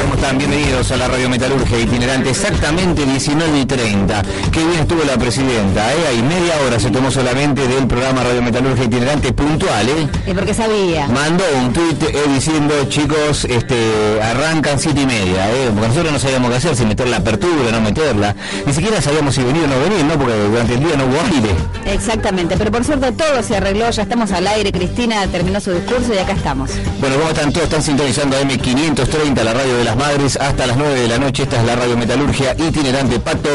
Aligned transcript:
¿Cómo 0.00 0.14
están? 0.14 0.38
Bienvenidos 0.38 0.90
a 0.90 0.96
la 0.96 1.06
Radio 1.06 1.28
Metalurgia 1.28 1.78
itinerante, 1.78 2.30
exactamente 2.30 3.04
19 3.04 3.60
y 3.60 3.66
30. 3.66 4.22
Qué 4.50 4.64
bien 4.64 4.80
estuvo 4.80 5.04
la 5.04 5.18
presidenta, 5.18 5.92
¿eh? 5.92 6.06
Ahí 6.08 6.22
media 6.22 6.54
hora 6.66 6.80
se 6.80 6.90
tomó 6.90 7.10
solamente 7.10 7.68
del 7.68 7.86
programa 7.86 8.22
Radio 8.22 8.40
Metalurgia 8.40 8.84
itinerante 8.84 9.32
puntual, 9.34 9.88
¿eh? 9.90 10.08
¿Y 10.26 10.32
porque 10.32 10.54
sabía? 10.54 11.08
Mandó 11.08 11.44
un 11.58 11.74
tuit 11.74 12.02
eh, 12.04 12.22
diciendo, 12.32 12.74
chicos, 12.88 13.44
este, 13.44 14.20
arrancan 14.22 14.78
siete 14.78 15.02
y 15.02 15.06
media, 15.06 15.50
¿eh? 15.50 15.70
Porque 15.74 15.88
nosotros 15.88 16.12
no 16.12 16.18
sabíamos 16.18 16.50
qué 16.50 16.56
hacer, 16.56 16.76
si 16.76 16.86
meter 16.86 17.08
la 17.08 17.18
apertura, 17.18 17.70
no 17.70 17.80
meterla. 17.82 18.34
Ni 18.64 18.72
siquiera 18.72 19.02
sabíamos 19.02 19.34
si 19.34 19.42
venir 19.42 19.64
o 19.64 19.68
no 19.68 19.78
venir, 19.80 20.04
¿no? 20.06 20.18
Porque 20.18 20.34
durante 20.34 20.74
el 20.74 20.80
día 20.80 20.96
no 20.96 21.04
hubo 21.04 21.20
aire. 21.34 21.54
Exactamente, 21.84 22.56
pero 22.56 22.70
por 22.70 22.82
suerte 22.82 23.12
todo 23.12 23.42
se 23.42 23.56
arregló, 23.56 23.90
ya 23.90 24.02
estamos 24.02 24.32
al 24.32 24.46
aire, 24.46 24.72
Cristina 24.72 25.26
terminó 25.26 25.60
su 25.60 25.72
discurso 25.72 26.14
y 26.14 26.18
acá 26.18 26.32
estamos. 26.32 26.70
Bueno, 26.98 27.16
¿cómo 27.16 27.28
están 27.28 27.52
todos? 27.52 27.64
Están 27.64 27.82
sintonizando 27.82 28.40
M530, 28.40 29.42
la 29.42 29.52
radio 29.52 29.76
de 29.76 29.81
las 29.84 29.96
madres, 29.96 30.36
hasta 30.36 30.66
las 30.66 30.76
9 30.76 31.00
de 31.00 31.08
la 31.08 31.18
noche. 31.18 31.42
Esta 31.44 31.60
es 31.60 31.66
la 31.66 31.76
radio 31.76 31.96
metalurgia 31.96 32.54
itinerante 32.58 33.18
Pato 33.18 33.50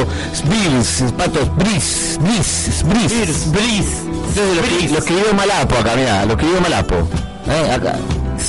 Bills, 0.46 1.14
Pato 1.18 1.40
Bris, 1.56 2.18
Bris, 2.22 2.84
Bris, 2.86 3.52
Bris. 3.52 4.92
Lo 4.92 4.98
escribió 4.98 5.34
Malapo 5.34 5.76
acá, 5.76 5.96
mirá, 5.96 6.26
lo 6.26 6.34
escribió 6.34 6.62
Malapo. 6.62 6.96
¿Eh? 7.50 7.72
Acá. 7.72 7.96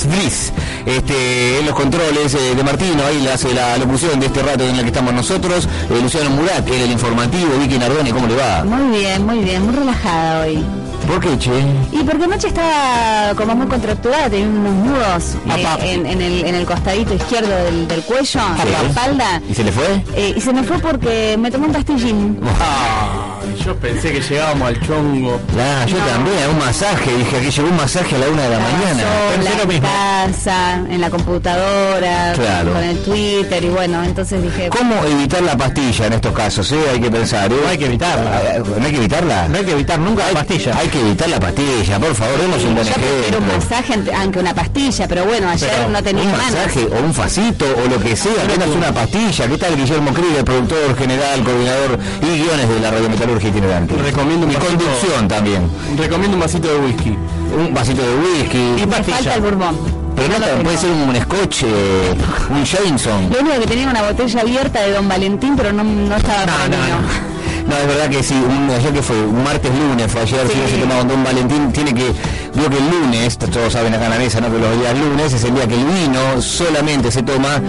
Bris. 0.05 0.53
Este, 0.85 1.59
en 1.59 1.65
los 1.65 1.75
controles 1.75 2.33
eh, 2.33 2.55
de 2.55 2.63
Martino, 2.63 3.03
ahí 3.05 3.21
le 3.21 3.31
hace 3.31 3.53
la 3.53 3.77
locución 3.77 4.19
de 4.19 4.27
este 4.27 4.41
rato 4.41 4.63
en 4.63 4.75
el 4.75 4.81
que 4.81 4.87
estamos 4.87 5.13
nosotros. 5.13 5.67
Eh, 5.89 5.99
Luciano 6.01 6.29
Murat, 6.31 6.67
en 6.67 6.81
el 6.81 6.91
informativo, 6.91 7.57
Vicky 7.59 7.77
Nardoni, 7.77 8.11
¿cómo 8.11 8.27
le 8.27 8.35
va? 8.35 8.63
Muy 8.63 8.99
bien, 8.99 9.25
muy 9.25 9.39
bien, 9.39 9.65
muy 9.65 9.75
relajada 9.75 10.41
hoy. 10.41 10.63
¿Por 11.09 11.19
qué, 11.21 11.39
che? 11.39 11.51
Y 11.91 12.03
porque 12.03 12.25
anoche 12.25 12.49
estaba 12.49 13.33
como 13.35 13.55
muy 13.55 13.65
contracturada, 13.65 14.29
tenía 14.29 14.47
unos 14.47 14.73
nudos 14.85 15.35
eh, 15.57 15.65
en, 15.93 16.05
en 16.05 16.21
el, 16.21 16.45
en 16.45 16.53
el 16.53 16.65
costadito 16.67 17.15
izquierdo 17.15 17.49
del, 17.63 17.87
del 17.87 18.01
cuello, 18.03 18.39
en 18.63 18.71
la 18.71 18.81
espalda. 18.83 19.41
¿Y 19.49 19.55
se 19.55 19.63
le 19.63 19.71
fue? 19.71 20.03
Eh, 20.15 20.35
y 20.37 20.39
se 20.39 20.53
me 20.53 20.61
fue 20.63 20.77
porque 20.77 21.35
me 21.39 21.49
tomé 21.49 21.65
un 21.65 21.73
pastillín. 21.73 22.39
Ah, 22.61 23.39
yo 23.69 23.75
pensé 23.75 24.11
que 24.11 24.19
llegábamos 24.21 24.67
al 24.69 24.79
chongo. 24.81 25.39
Ah, 25.59 25.85
yo 25.85 25.97
también, 25.97 26.49
un 26.51 26.57
masaje, 26.57 27.15
dije 27.17 27.37
aquí 27.37 27.51
llegó 27.51 27.67
un 27.69 27.77
masaje 27.77 28.15
a 28.15 28.17
la 28.19 28.27
una 28.29 28.41
de 28.43 28.49
la 28.49 28.59
mañana. 28.59 29.03
Pensé 29.35 29.57
lo 29.59 29.65
mismo. 29.67 29.87
casa, 29.87 30.75
en 30.89 30.99
la 31.01 31.09
computadora, 31.11 32.33
Claro. 32.33 32.73
con 32.73 32.83
el 32.83 32.97
Twitter 33.03 33.63
y 33.63 33.69
bueno, 33.69 34.03
entonces 34.03 34.41
dije, 34.41 34.69
¿Cómo 34.69 34.95
evitar 35.05 35.43
la 35.43 35.55
pastilla 35.55 36.07
en 36.07 36.13
estos 36.13 36.33
casos? 36.33 36.71
eh? 36.71 36.79
Hay 36.91 36.99
que 36.99 37.11
pensar. 37.11 37.51
¿eh? 37.51 37.55
No 37.63 37.69
hay 37.69 37.77
que 37.77 37.85
evitarla. 37.85 38.31
Ah, 38.37 38.59
¿No 38.79 38.85
hay 38.85 38.91
que 38.91 38.97
evitarla? 38.97 39.47
No 39.47 39.57
hay 39.59 39.65
que 39.65 39.71
evitar 39.71 39.99
nunca 39.99 40.27
la 40.27 40.33
pastilla. 40.33 40.75
Hay 40.77 40.87
que 40.87 40.99
evitar 41.01 41.29
la 41.29 41.39
pastilla, 41.39 41.99
por 41.99 42.15
favor, 42.15 42.41
demos 42.41 42.63
un 42.63 42.73
buen 42.73 42.87
yo 42.87 42.93
prefiero 42.93 43.37
un 43.37 43.43
ejemplo. 43.49 43.69
masaje 43.69 43.93
aunque 44.15 44.39
una 44.39 44.53
pastilla, 44.55 45.07
pero 45.07 45.25
bueno, 45.25 45.47
ayer 45.49 45.69
Pero 45.75 45.89
no 45.89 46.01
tenía 46.03 46.23
Un 46.23 46.31
masaje 46.31 46.87
o 46.91 47.05
un 47.05 47.13
facito 47.13 47.65
o 47.65 47.87
lo 47.87 47.99
que 48.01 48.15
sea, 48.15 48.33
apenas 48.43 48.67
una 48.69 48.91
pastilla. 48.91 49.47
¿Qué 49.47 49.57
tal 49.59 49.75
Guillermo 49.77 50.11
Krieger, 50.11 50.43
productor 50.43 50.97
general, 50.97 51.43
coordinador 51.43 51.99
y 52.23 52.37
guiones 52.41 52.67
de 52.67 52.79
la 52.79 52.89
Radio 52.91 53.09
Metalurgia 53.09 53.49
Itinerante? 53.59 53.95
Recomiendo 53.95 54.45
un 54.45 54.51
Y 54.51 54.55
vasito- 54.55 54.67
conducción 54.77 55.27
también. 55.27 55.69
Recomiendo 55.97 56.35
un 56.35 56.41
vasito 56.41 56.67
de 56.67 56.77
whisky. 56.79 57.17
Un 57.57 57.73
vasito 57.73 58.01
de 58.01 58.15
whisky. 58.15 58.83
Y 58.83 58.85
pastilla. 58.87 59.17
falta 59.17 59.35
el 59.35 59.41
bourbon. 59.41 59.77
Pero 60.15 60.37
no, 60.39 60.63
puede 60.63 60.77
ser 60.77 60.89
un 60.91 61.15
scotch, 61.15 61.63
eh, 61.63 62.13
un 62.49 62.63
Jameson. 62.65 63.29
Lo 63.31 63.39
único 63.39 63.59
que 63.61 63.67
tenía 63.67 63.87
una 63.89 64.01
botella 64.01 64.41
abierta 64.41 64.81
de 64.81 64.91
Don 64.93 65.07
Valentín, 65.07 65.55
pero 65.55 65.71
no, 65.71 65.83
no 65.83 66.15
estaba 66.15 66.45
No, 66.45 66.51
para 66.51 66.67
no, 66.67 66.77
mí, 66.77 66.83
no. 66.91 67.29
No, 67.69 67.77
es 67.77 67.87
verdad 67.87 68.09
que 68.09 68.23
sí, 68.23 68.33
un, 68.33 68.69
ayer 68.69 68.91
que 68.91 69.01
fue, 69.01 69.15
un 69.21 69.43
martes 69.43 69.71
lunes 69.73 70.11
fue 70.11 70.21
ayer, 70.21 70.39
si 70.51 70.57
no 70.59 70.67
se 70.67 70.77
tomaba 70.77 71.03
Don 71.03 71.23
Valentín, 71.23 71.71
tiene 71.71 71.93
que, 71.93 72.11
digo 72.53 72.69
que 72.69 72.77
el 72.77 72.89
lunes, 72.89 73.37
todos 73.37 73.73
saben 73.73 73.93
acá 73.93 74.05
en 74.05 74.11
la 74.11 74.17
mesa, 74.17 74.41
¿no? 74.41 74.47
Que 74.51 74.59
los 74.59 74.79
días 74.79 74.97
lunes 74.97 75.33
es 75.33 75.43
el 75.43 75.53
día 75.55 75.67
que 75.67 75.75
el 75.75 75.85
vino 75.85 76.41
solamente 76.41 77.11
se 77.11 77.23
toma 77.23 77.61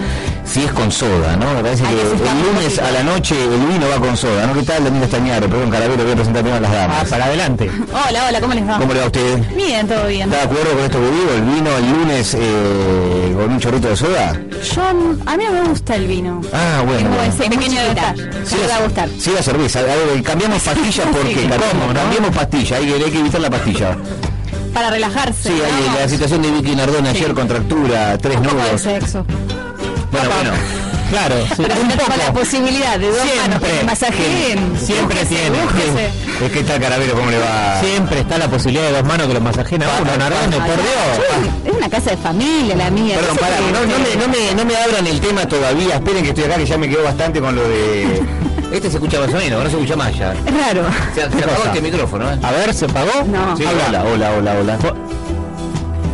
si 0.45 0.63
es 0.63 0.71
con 0.73 0.91
soda, 0.91 1.37
¿no? 1.37 1.53
Me 1.53 1.61
parece 1.61 1.83
que 1.83 1.89
el 2.01 2.53
lunes 2.53 2.79
a 2.79 2.91
la 2.91 3.03
noche 3.03 3.35
el 3.41 3.59
vino 3.71 3.87
va 3.89 3.99
con 3.99 4.17
soda, 4.17 4.47
¿no? 4.47 4.53
¿Qué 4.53 4.63
tal, 4.63 4.83
Domingo 4.83 5.05
Estañaro? 5.05 5.47
Perdón, 5.47 5.69
Calavero, 5.69 6.03
voy 6.03 6.11
a 6.11 6.15
presentar 6.15 6.43
primero 6.43 6.57
a 6.65 6.69
las 6.69 6.71
Ah, 6.71 6.87
damas. 6.87 7.09
para 7.09 7.25
adelante. 7.25 7.71
Hola, 7.91 8.25
hola, 8.27 8.41
¿cómo 8.41 8.53
les 8.53 8.67
va? 8.67 8.77
¿Cómo 8.79 8.93
le 8.93 8.99
va 8.99 9.05
a 9.05 9.07
usted? 9.07 9.55
Bien, 9.55 9.87
todo 9.87 10.07
bien. 10.07 10.23
¿Está 10.31 10.37
de 10.37 10.43
acuerdo 10.43 10.71
con 10.75 10.83
esto 10.83 10.99
que 10.99 11.11
digo? 11.11 11.31
¿El 11.35 11.41
vino 11.41 11.77
el 11.77 11.89
lunes 11.91 12.33
eh, 12.39 13.33
con 13.35 13.51
un 13.53 13.59
chorrito 13.59 13.87
de 13.87 13.95
soda? 13.95 14.33
Yo, 14.75 14.81
a 14.83 15.37
mí 15.37 15.43
no 15.45 15.51
me 15.53 15.61
gusta 15.69 15.95
el 15.95 16.07
vino. 16.07 16.41
Ah, 16.53 16.81
bueno. 16.85 17.09
Tengo 17.09 17.21
ese 17.23 17.49
pequeño 17.49 17.81
detalle. 17.83 18.29
Sí, 18.45 18.55
me 18.61 18.67
va 18.67 18.75
a 18.75 18.79
la- 18.79 18.85
gustar. 18.85 19.09
Sí, 19.19 19.31
la 19.33 19.41
cerveza. 19.43 19.79
A 19.79 19.83
ver, 19.83 20.23
cambiamos 20.23 20.61
pastilla 20.63 21.03
porque 21.11 21.29
Sí, 21.29 21.47
cambiamos, 21.47 21.67
¿cómo, 21.71 21.87
no? 21.87 21.99
cambiamos 21.99 22.35
pastilla, 22.35 22.77
hay 22.77 22.85
que, 22.87 22.93
hay 23.05 23.11
que 23.11 23.19
evitar 23.19 23.41
la 23.41 23.49
pastilla. 23.49 23.97
Para 24.73 24.89
relajarse. 24.89 25.49
Sí, 25.49 25.61
la 25.99 26.07
situación 26.07 26.41
de 26.41 26.51
Vicky 26.51 26.75
Nardone 26.75 27.09
ayer, 27.09 27.33
contractura, 27.33 28.17
tres 28.17 28.37
Un 28.37 28.43
poco 28.43 28.55
de 28.57 28.63
nudos. 28.63 28.81
sexo. 28.81 29.25
Bueno, 30.11 30.29
bueno. 30.29 30.51
Claro, 31.11 31.35
sí. 31.45 31.55
Pero 31.67 31.75
un 31.81 31.87
tengo 31.89 32.03
la 32.17 32.25
poco. 32.27 32.39
posibilidad 32.39 32.97
de 32.97 33.07
dos 33.09 33.17
manos 33.41 33.61
que 33.61 33.83
masajeen. 33.83 34.79
Siempre 34.81 35.25
tiene. 35.25 35.57
Es 36.45 36.51
que 36.53 36.59
está 36.61 36.79
Caravero, 36.79 37.15
¿cómo 37.15 37.29
le 37.29 37.37
va? 37.37 37.81
Siempre 37.81 38.21
está 38.21 38.37
la 38.37 38.47
posibilidad 38.47 38.85
de 38.87 38.93
dos 38.93 39.03
manos 39.03 39.27
que 39.27 39.33
lo 39.33 39.41
masajen 39.41 39.83
a 39.83 39.87
uno, 39.99 40.15
Nardone, 40.17 40.55
por 40.55 40.75
Dios. 40.77 41.17
Sí, 41.17 41.49
Es 41.69 41.73
una 41.75 41.89
casa 41.89 42.11
de 42.11 42.17
familia 42.17 42.75
la 42.77 42.89
mía. 42.91 43.15
Perdón, 43.15 43.35
no 43.35 43.35
sé 43.35 43.39
pará, 43.41 43.57
qué- 43.57 43.71
no, 43.73 43.79
no 43.81 43.99
me, 43.99 44.15
no, 44.15 44.27
me, 44.31 44.55
no 44.55 44.65
me 44.65 44.75
abran 44.77 45.05
el 45.07 45.19
tema 45.19 45.45
todavía, 45.47 45.95
esperen 45.95 46.23
que 46.23 46.29
estoy 46.29 46.43
acá 46.45 46.55
que 46.55 46.65
ya 46.65 46.77
me 46.77 46.87
quedo 46.87 47.03
bastante 47.03 47.41
con 47.41 47.55
lo 47.57 47.67
de... 47.67 48.21
Este 48.71 48.89
se 48.89 48.95
escucha 48.97 49.19
más 49.19 49.29
o 49.33 49.37
menos, 49.37 49.63
no 49.63 49.69
se 49.69 49.75
escucha 49.75 49.95
más 49.97 50.15
ya. 50.17 50.33
Es 50.33 50.45
raro. 50.45 50.83
Se, 51.13 51.21
se 51.21 51.43
apagó 51.43 51.65
este 51.65 51.81
micrófono, 51.81 52.31
¿eh? 52.31 52.39
A 52.41 52.51
ver, 52.51 52.73
¿se 52.73 52.87
pagó? 52.87 53.23
No. 53.25 53.57
Sí, 53.57 53.63
hola, 53.65 54.03
hola, 54.03 54.31
hola, 54.37 54.53
hola. 54.61 54.77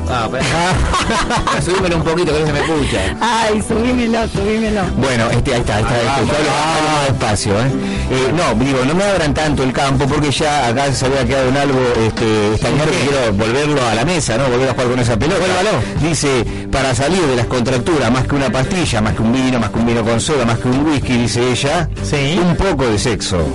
Ah. 0.09 0.29
Subímelo 1.63 1.97
un 1.97 2.03
poquito 2.03 2.33
que 2.33 2.39
no 2.39 2.45
se 2.47 2.53
me 2.53 2.59
escucha. 2.59 2.99
Ay, 3.19 3.61
subímelo, 3.67 4.27
subímelo. 4.29 4.81
Bueno, 4.97 5.29
este, 5.31 5.53
ahí 5.53 5.59
está, 5.59 5.75
ahí 5.77 5.83
está, 5.83 5.95
hablo- 6.17 6.31
hablo 6.31 6.89
más 6.91 7.07
despacio, 7.09 7.53
¿eh? 7.61 7.65
Eh, 8.11 8.33
No, 8.35 8.63
digo, 8.63 8.79
no 8.85 8.93
me 8.95 9.03
abran 9.03 9.33
tanto 9.33 9.63
el 9.63 9.73
campo 9.73 10.05
porque 10.07 10.31
ya 10.31 10.67
acá 10.67 10.91
se 10.93 11.05
había 11.07 11.25
quedado 11.25 11.49
en 11.49 11.57
algo 11.57 11.79
este, 12.05 12.53
estañar 12.55 12.87
que 12.89 12.97
quiero 12.99 13.33
volverlo 13.33 13.85
a 13.85 13.95
la 13.95 14.05
mesa, 14.05 14.37
¿no? 14.37 14.47
Volver 14.47 14.69
a 14.69 14.73
jugar 14.73 14.87
con 14.87 14.99
esa 14.99 15.17
pelota. 15.19 15.43
Dice, 16.01 16.45
para 16.71 16.95
salir 16.95 17.21
de 17.21 17.35
las 17.35 17.47
contracturas, 17.47 18.09
más 18.11 18.25
que 18.27 18.35
una 18.35 18.49
pastilla, 18.49 19.01
más 19.01 19.13
que 19.13 19.21
un 19.21 19.33
vino, 19.33 19.59
más 19.59 19.69
que 19.71 19.79
un 19.79 19.85
vino 19.87 20.03
con 20.03 20.21
soda, 20.21 20.45
más 20.45 20.57
que 20.59 20.67
un 20.69 20.85
whisky, 20.87 21.17
dice 21.17 21.51
ella, 21.51 21.89
Sí. 22.03 22.39
un 22.41 22.55
poco 22.55 22.87
de 22.87 22.97
sexo. 22.97 23.45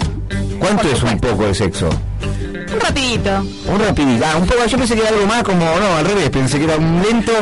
¿Cuánto 0.59 0.89
es 0.89 1.03
un 1.03 1.19
poco 1.19 1.45
de 1.47 1.55
sexo? 1.55 1.89
Rapidito. 2.83 3.31
Un 3.69 3.79
rapidito. 3.79 4.25
Ah, 4.27 4.37
un 4.37 4.47
poco, 4.47 4.65
yo 4.67 4.79
pensé 4.79 4.95
que 4.95 5.01
era 5.01 5.11
algo 5.11 5.27
más 5.27 5.43
como, 5.43 5.65
no, 5.65 5.97
al 5.97 6.05
revés, 6.05 6.31
pensé 6.31 6.59
que 6.59 6.65
era 6.65 6.77
un 6.77 7.03
lento, 7.03 7.33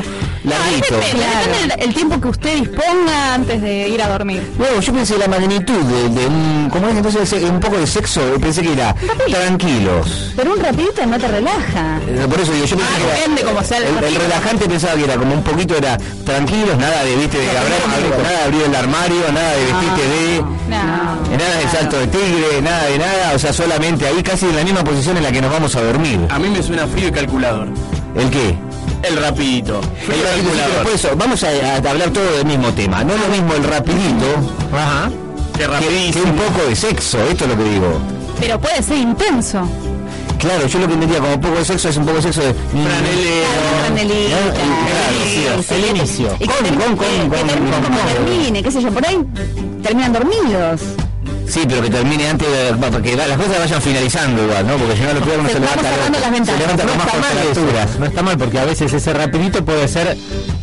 larguito. 0.45 0.95
Depende, 0.95 1.25
depende 1.25 1.75
el, 1.75 1.83
el 1.89 1.95
tiempo 1.95 2.21
que 2.21 2.28
usted 2.28 2.56
disponga 2.56 3.34
antes 3.34 3.61
de 3.62 3.89
ir 3.89 4.03
a 4.03 4.09
dormir. 4.09 4.43
Luego 4.59 4.81
yo 4.81 4.93
pensé 4.93 5.19
la 5.19 5.28
magnitud 5.28 5.75
de, 5.83 6.09
de 6.09 6.27
un, 6.27 6.69
como 6.71 6.89
es 6.89 6.97
entonces 6.97 7.33
eh, 7.33 7.45
un 7.45 7.61
poco 7.61 7.77
de 7.78 7.87
sexo, 7.87 8.21
pensé 8.41 8.62
que 8.62 8.73
era 8.73 8.95
tranquilos. 9.31 10.33
Pero 10.37 10.53
un 10.55 10.61
rapidito 10.61 11.05
no 11.06 11.19
te 11.19 11.28
relaja. 11.28 11.99
Eh, 12.09 12.27
Por 12.28 12.41
eso 12.41 12.53
digo, 12.53 12.65
yo 12.67 12.77
pensé 12.77 12.93
Ah, 12.93 12.97
que 12.99 13.05
era- 13.05 13.15
depende 13.17 13.43
cómo 13.43 13.62
sea 13.65 13.78
el 13.78 13.84
el, 13.84 13.89
el 13.91 14.01
ratito. 14.03 14.21
relajante 14.21 14.69
pensaba 14.69 14.95
que 14.95 15.04
era 15.04 15.15
como 15.16 15.34
un 15.34 15.42
poquito 15.42 15.77
era 15.77 15.98
tranquilos, 16.25 16.77
nada 16.78 17.04
de 17.04 17.16
viste 17.16 17.39
de 17.39 17.59
abrir, 17.59 17.75
abrir- 17.75 18.22
nada 18.22 18.39
de 18.39 18.45
abrir 18.45 18.63
el 18.63 18.75
armario, 18.75 19.33
nada 19.33 19.53
de 19.53 19.65
vestirte 19.65 20.09
de 20.09 20.41
No. 20.69 21.37
nada 21.39 21.57
de 21.59 21.69
salto 21.71 21.98
de 21.98 22.07
tigre, 22.09 22.63
nada 22.63 22.84
de 22.84 22.98
nada, 22.98 23.33
o 23.34 23.39
sea, 23.39 23.53
solamente 23.53 24.07
ahí 24.07 24.22
casi 24.22 24.47
en 24.47 24.57
la 24.57 24.65
misma 24.65 24.84
posición 24.84 25.16
en 25.16 25.22
la 25.22 25.33
que 25.33 25.41
nos 25.41 25.51
vamos 25.53 25.75
a 25.77 25.83
dormir. 25.83 26.21
A 26.31 26.39
mí 26.39 26.48
me 26.48 26.63
suena 26.63 26.87
frío 26.87 27.09
y 27.09 27.13
calculador. 27.13 27.69
¿El 28.15 28.28
qué? 28.31 28.57
El 29.03 29.16
rapidito. 29.16 29.81
El 30.09 30.22
rapidito, 30.22 30.83
por 30.83 30.92
eso, 30.92 31.09
vamos 31.16 31.42
a, 31.42 31.48
a 31.48 31.77
hablar 31.77 32.10
todo 32.10 32.31
del 32.37 32.47
mismo 32.47 32.72
tema. 32.72 33.03
No 33.04 33.15
es 33.15 33.21
lo 33.21 33.28
mismo 33.28 33.54
el 33.54 33.65
rapidito 33.65 34.27
Ajá. 34.75 35.10
Que, 35.54 35.59
que 35.60 35.66
rapidísimo. 35.66 36.25
un 36.25 36.37
poco 36.37 36.69
de 36.69 36.77
sexo, 36.77 37.19
esto 37.31 37.45
es 37.45 37.51
lo 37.51 37.57
que 37.57 37.65
digo. 37.71 37.92
Pero 38.39 38.60
puede 38.60 38.83
ser 38.83 38.97
intenso. 38.98 39.63
Claro, 40.39 40.66
yo 40.66 40.78
lo 40.78 40.87
que 40.87 40.95
entendía 40.95 41.19
como 41.21 41.39
poco 41.41 41.57
de 41.59 41.65
sexo 41.66 41.89
es 41.91 41.97
un 41.98 42.04
poco 42.07 42.16
de 42.16 42.22
sexo 42.22 42.41
de... 42.41 42.54
Franelero. 42.54 44.27
Sí, 45.63 45.75
el 45.75 45.83
que- 45.83 45.89
inicio. 45.91 46.39
Que, 46.39 46.47
Con, 46.47 46.57
con, 46.57 46.97
con, 46.97 47.07
que 47.07 47.28
con, 47.28 47.83
con. 47.83 48.15
termine, 48.15 48.63
qué 48.63 48.71
sé 48.71 48.81
yo, 48.83 48.91
por 48.91 49.07
ahí 49.07 49.19
terminan 49.83 50.13
dormidos. 50.15 50.81
Sí, 51.51 51.63
pero 51.69 51.83
que 51.83 51.91
termine 51.91 52.29
antes, 52.29 52.49
de, 52.49 52.75
para 52.77 53.03
que 53.03 53.17
las 53.17 53.37
cosas 53.37 53.59
vayan 53.59 53.83
finalizando 53.83 54.45
igual, 54.45 54.67
¿no? 54.67 54.77
Porque 54.77 54.97
si 54.97 55.03
no 55.03 55.13
lo 55.13 55.21
peor 55.21 55.43
no 55.43 55.49
se, 55.49 55.55
se 55.55 55.61
levanta. 55.61 55.83
Las 55.83 56.47
se 56.47 56.57
levanta 56.57 56.85
no 56.85 56.91
con 56.91 56.99
más 56.99 57.15
mal 57.19 57.89
No 57.99 58.07
está 58.07 58.23
mal 58.23 58.39
porque 58.39 58.59
a 58.59 58.65
veces 58.65 58.93
ese 58.93 59.13
rapidito 59.13 59.65
puede 59.65 59.89
ser 59.89 60.17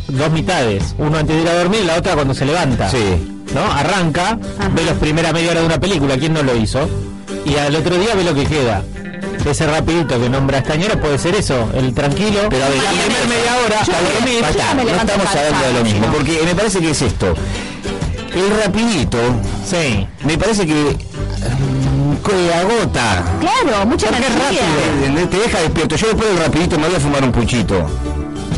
dos 0.07 0.31
mitades, 0.31 0.95
uno 0.98 1.18
antes 1.18 1.36
de 1.36 1.42
ir 1.42 1.50
a 1.50 1.56
dormir 1.56 1.81
y 1.84 1.86
la 1.86 1.95
otra 1.95 2.16
cuando 2.16 2.34
se 2.34 2.45
levanta. 2.45 2.89
Sí. 2.89 3.44
¿No? 3.54 3.63
Arranca, 3.72 4.38
ve 4.74 4.84
los 4.84 4.98
primera 4.98 5.34
media 5.34 5.51
hora 5.51 5.60
de 5.62 5.66
una 5.66 5.80
película, 5.80 6.18
¿quién 6.18 6.34
no 6.34 6.44
lo 6.44 6.56
hizo? 6.56 6.89
Y 7.45 7.56
al 7.56 7.75
otro 7.75 7.98
día 7.98 8.16
ve 8.16 8.24
lo 8.24 8.34
que 8.34 8.45
queda 8.45 8.84
ese 9.51 9.68
rapidito 9.68 10.19
que 10.19 10.30
nombra 10.30 10.60
Estañero 10.60 11.00
puede 11.00 11.18
ser 11.18 11.36
eso, 11.36 11.69
el 11.75 11.94
tranquilo. 11.94 12.42
Pero 12.50 12.66
a 12.66 12.69
ver, 12.69 12.78
la 12.78 12.89
primera 12.89 13.25
media 13.28 13.57
hora 13.66 13.81
a 13.81 14.13
dormir. 14.13 14.92
no 14.92 15.01
estamos 15.01 15.28
hablando 15.28 15.68
de 15.68 15.74
lo 15.74 15.84
mismo, 15.84 16.07
porque 16.13 16.42
me 16.44 16.56
parece 16.56 16.80
que 16.80 16.92
es 16.92 17.01
esto. 17.01 17.34
El 18.33 18.63
rapidito, 18.63 19.18
sí, 19.65 20.07
me 20.24 20.38
parece 20.38 20.65
que 20.65 20.97
que 22.25 22.53
agota. 22.53 23.24
Claro, 23.39 23.85
mucha 23.85 24.09
energía. 24.09 24.62
rápido, 25.06 25.27
te 25.29 25.38
deja 25.38 25.59
despierto. 25.62 25.95
Yo 25.95 26.07
después 26.07 26.29
del 26.29 26.39
rapidito 26.39 26.77
me 26.77 26.88
voy 26.88 26.95
a 26.95 27.00
fumar 27.00 27.24
un 27.24 27.31
puchito. 27.31 27.85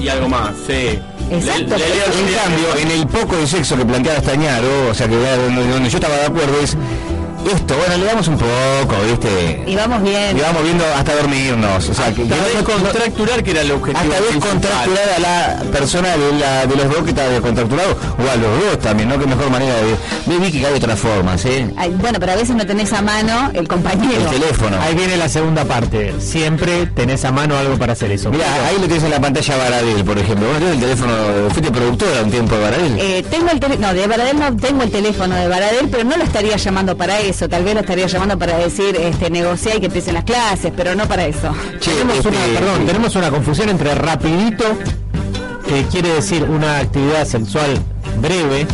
Y 0.01 0.07
algo 0.07 0.29
más, 0.29 0.51
sí. 0.65 0.99
Exacto. 1.31 1.75
en 1.75 2.33
cambio, 2.35 2.75
en 2.81 2.91
el 2.91 3.07
poco 3.07 3.35
de 3.35 3.45
sexo 3.45 3.77
que 3.77 3.85
planteaba 3.85 4.17
Estañaro, 4.17 4.89
o 4.89 4.93
sea 4.93 5.07
que 5.07 5.15
donde 5.15 5.89
yo 5.89 5.97
estaba 5.97 6.15
de 6.15 6.25
acuerdo 6.25 6.59
es 6.61 6.75
esto, 7.47 7.75
bueno, 7.77 7.97
le 7.97 8.05
damos 8.05 8.27
un 8.27 8.37
poco, 8.37 8.95
¿viste? 9.07 9.63
Y 9.65 9.75
vamos 9.75 10.03
bien. 10.03 10.37
Y 10.37 10.41
vamos 10.41 10.63
viendo 10.63 10.83
hasta 10.95 11.15
dormirnos. 11.15 11.89
O 11.89 11.93
sea, 11.93 12.13
que, 12.13 12.25
descontracturar, 12.25 13.43
que 13.43 13.51
era 13.51 13.61
el 13.61 13.71
objetivo. 13.71 13.99
Hasta 13.99 14.21
descontracturar 14.21 15.09
a 15.15 15.19
la 15.19 15.71
persona 15.71 16.17
de, 16.17 16.33
la, 16.39 16.65
de 16.65 16.75
los 16.75 16.89
dos 16.89 17.03
que 17.03 17.09
está 17.09 17.27
descontracturado, 17.29 17.91
o 17.91 18.31
a 18.31 18.35
los 18.35 18.63
dos 18.63 18.79
también, 18.79 19.09
¿no? 19.09 19.19
Que 19.19 19.25
mejor 19.25 19.49
manera 19.49 19.73
de. 19.75 20.37
Vi 20.39 20.51
que 20.51 20.65
hay 20.65 20.73
otras 20.75 20.99
formas, 20.99 21.43
¿eh? 21.45 21.67
bueno, 21.99 22.19
pero 22.19 22.31
a 22.31 22.35
veces 22.35 22.55
no 22.55 22.65
tenés 22.65 22.93
a 22.93 23.01
mano 23.01 23.51
el 23.53 23.67
compañero. 23.67 24.21
El 24.31 24.39
teléfono. 24.39 24.77
Ahí 24.81 24.95
viene 24.95 25.17
la 25.17 25.27
segunda 25.27 25.65
parte. 25.65 26.15
Siempre 26.19 26.87
tenés 26.87 27.25
a 27.25 27.31
mano 27.31 27.57
algo 27.57 27.77
para 27.77 27.93
hacer 27.93 28.11
eso. 28.11 28.29
Mira, 28.29 28.45
ahí 28.67 28.75
lo 28.75 28.85
tienes 28.85 29.03
en 29.03 29.11
la 29.11 29.19
pantalla 29.19 29.57
Baradel, 29.57 30.03
por 30.03 30.17
ejemplo. 30.17 30.47
Bueno, 30.47 30.59
tienes 30.59 30.75
el 30.75 30.81
teléfono. 30.81 31.13
¿Fuiste 31.49 31.71
productora 31.71 32.23
un 32.23 32.31
tiempo 32.31 32.55
de 32.55 32.61
Baradel? 32.61 32.99
Eh, 32.99 33.25
tengo 33.29 33.49
el 33.49 33.59
teléfono. 33.59 33.87
No, 33.87 33.93
de 33.93 34.07
Baradel 34.07 34.39
no 34.39 34.55
tengo 34.55 34.83
el 34.83 34.91
teléfono 34.91 35.35
de 35.35 35.47
Baradel, 35.47 35.89
pero 35.89 36.03
no 36.03 36.17
lo 36.17 36.23
estaría 36.23 36.55
llamando 36.57 36.95
para 36.95 37.19
eso 37.29 37.47
tal 37.47 37.63
vez 37.63 37.73
lo 37.73 37.81
estaría 37.81 38.07
llamando 38.07 38.37
para 38.37 38.57
decir 38.57 38.95
este 38.95 39.29
negociar 39.29 39.77
y 39.77 39.79
que 39.79 39.85
empiecen 39.85 40.15
las 40.15 40.23
clases, 40.23 40.71
pero 40.75 40.95
no 40.95 41.07
para 41.07 41.25
eso. 41.25 41.53
tenemos, 41.79 42.17
este, 42.17 42.29
una, 42.29 42.59
perdón, 42.59 42.85
tenemos 42.85 43.15
una 43.15 43.29
confusión 43.29 43.69
entre 43.69 43.95
rapidito, 43.95 44.65
que 45.67 45.83
quiere 45.85 46.13
decir 46.13 46.43
una 46.43 46.79
actividad 46.79 47.25
sexual 47.25 47.77
breve, 48.19 48.65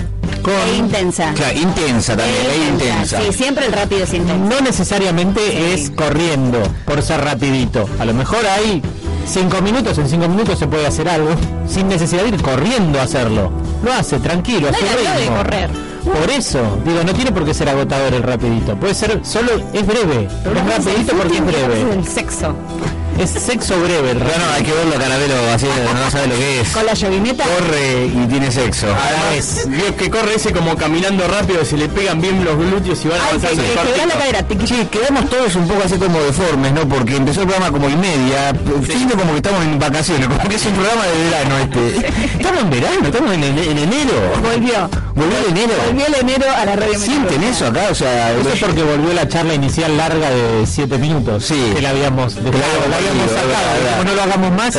con... 0.42 0.54
E 0.54 0.78
intensa. 0.78 1.34
Claro, 1.34 1.58
intensa 1.58 2.16
también, 2.16 2.46
e 2.52 2.70
intensa. 2.70 3.22
Sí, 3.22 3.34
siempre 3.34 3.66
el 3.66 3.74
rápido 3.74 4.04
es 4.04 4.14
intenso. 4.14 4.46
No 4.46 4.62
necesariamente 4.62 5.74
es 5.74 5.90
corriendo 5.90 6.62
por 6.86 7.02
ser 7.02 7.22
rapidito. 7.22 7.90
A 8.00 8.06
lo 8.06 8.14
mejor 8.14 8.46
hay 8.46 8.82
cinco 9.28 9.62
minutos, 9.62 9.98
en 9.98 10.08
cinco 10.08 10.28
minutos 10.28 10.60
se 10.60 10.68
puede 10.68 10.86
hacer 10.88 11.10
algo 11.10 11.32
sin 11.68 11.88
necesidad 11.88 12.24
de 12.24 12.30
ir 12.30 12.42
corriendo 12.42 13.00
a 13.00 13.04
hacerlo. 13.04 13.52
Lo 13.84 13.92
hace 13.92 14.20
tranquilo, 14.20 14.70
a 14.70 14.74
su 14.74 14.80
ritmo. 14.80 15.20
de 15.20 15.38
correr. 15.38 15.95
Por 16.06 16.30
eso, 16.30 16.60
digo, 16.86 17.04
no 17.04 17.14
tiene 17.14 17.32
por 17.32 17.44
qué 17.46 17.54
ser 17.54 17.68
agotador 17.68 18.14
el 18.14 18.24
rapidito. 18.24 18.76
Puede 18.76 18.94
ser 18.94 19.20
solo, 19.26 19.52
es 19.74 19.86
breve. 19.86 20.28
Pero 20.44 20.60
es 20.60 20.66
rapidito 20.68 21.16
porque 21.18 21.38
es 21.38 21.46
breve. 21.46 21.94
El 21.94 22.08
sexo. 22.08 22.56
Es 23.18 23.30
sexo 23.30 23.80
breve. 23.80 24.14
No, 24.14 24.26
no, 24.26 24.54
hay 24.54 24.64
que 24.64 24.74
verlo 24.74 24.94
Carabelo, 25.00 25.36
así 25.54 25.66
no 25.66 26.12
sabe 26.12 26.28
lo 26.28 26.36
que 26.36 26.62
es. 26.62 26.70
Con 26.70 26.86
la 26.86 26.94
llovineta. 26.94 27.46
Corre 27.46 28.08
y 28.08 28.28
tiene 28.28 28.52
sexo. 28.52 28.88
Además, 28.88 29.70
Dios 29.70 29.92
que 29.98 30.10
corre 30.10 30.36
ese 30.36 30.52
como 30.52 30.76
caminando 30.76 31.26
rápido, 31.28 31.64
se 31.64 31.78
le 31.78 31.88
pegan 31.88 32.20
bien 32.20 32.44
los 32.44 32.58
glúteos 32.58 33.04
y 33.06 33.08
van 33.08 33.22
avanzando. 33.22 33.64
Que, 33.64 34.06
la 34.06 34.14
cadera. 34.14 34.46
Sí, 34.66 34.88
quedamos 34.92 35.30
todos 35.30 35.56
un 35.56 35.68
poco 35.68 35.84
así 35.86 35.96
como 35.96 36.20
deformes, 36.20 36.74
¿no? 36.74 36.88
Porque 36.88 37.16
empezó 37.16 37.42
el 37.42 37.48
programa 37.48 37.72
como 37.72 37.90
y 37.90 37.96
media, 37.96 38.54
siendo 38.86 39.16
como 39.16 39.32
que 39.32 39.38
estamos 39.38 39.64
en 39.64 39.80
vacaciones, 39.80 40.28
como 40.28 40.50
que 40.50 40.56
es 40.56 40.66
un 40.66 40.74
programa 40.74 41.04
de 41.06 41.24
verano 41.24 41.58
este. 41.60 42.08
Estamos 42.38 42.62
en 42.62 42.70
verano, 42.70 43.06
estamos 43.06 43.34
en, 43.34 43.44
enero. 43.44 44.14
Volvió. 44.42 44.90
Volvió 45.16 45.38
el 45.38 45.46
enero. 45.52 45.74
Volvió 45.88 46.08
el 46.08 46.16
enero 46.16 46.46
a 46.56 46.66
la 46.66 46.76
radio. 46.76 47.00
¿Sienten 47.00 47.44
eso 47.44 47.68
acá? 47.68 47.88
O 47.92 47.96
sea, 47.96 48.34
eso 48.34 48.50
es 48.50 48.60
porque 48.60 48.84
volvió 48.84 49.14
la 49.14 49.28
charla 49.30 49.54
inicial 49.54 49.96
larga 49.96 50.30
de 50.30 50.66
7 50.66 50.98
minutos. 50.98 51.46
Sí. 51.46 51.72
Que 51.74 51.82
la 51.82 51.92
habíamos 51.92 52.36
no 54.06 54.14
lo 54.14 54.22
hagamos 54.22 54.52
más, 54.52 54.78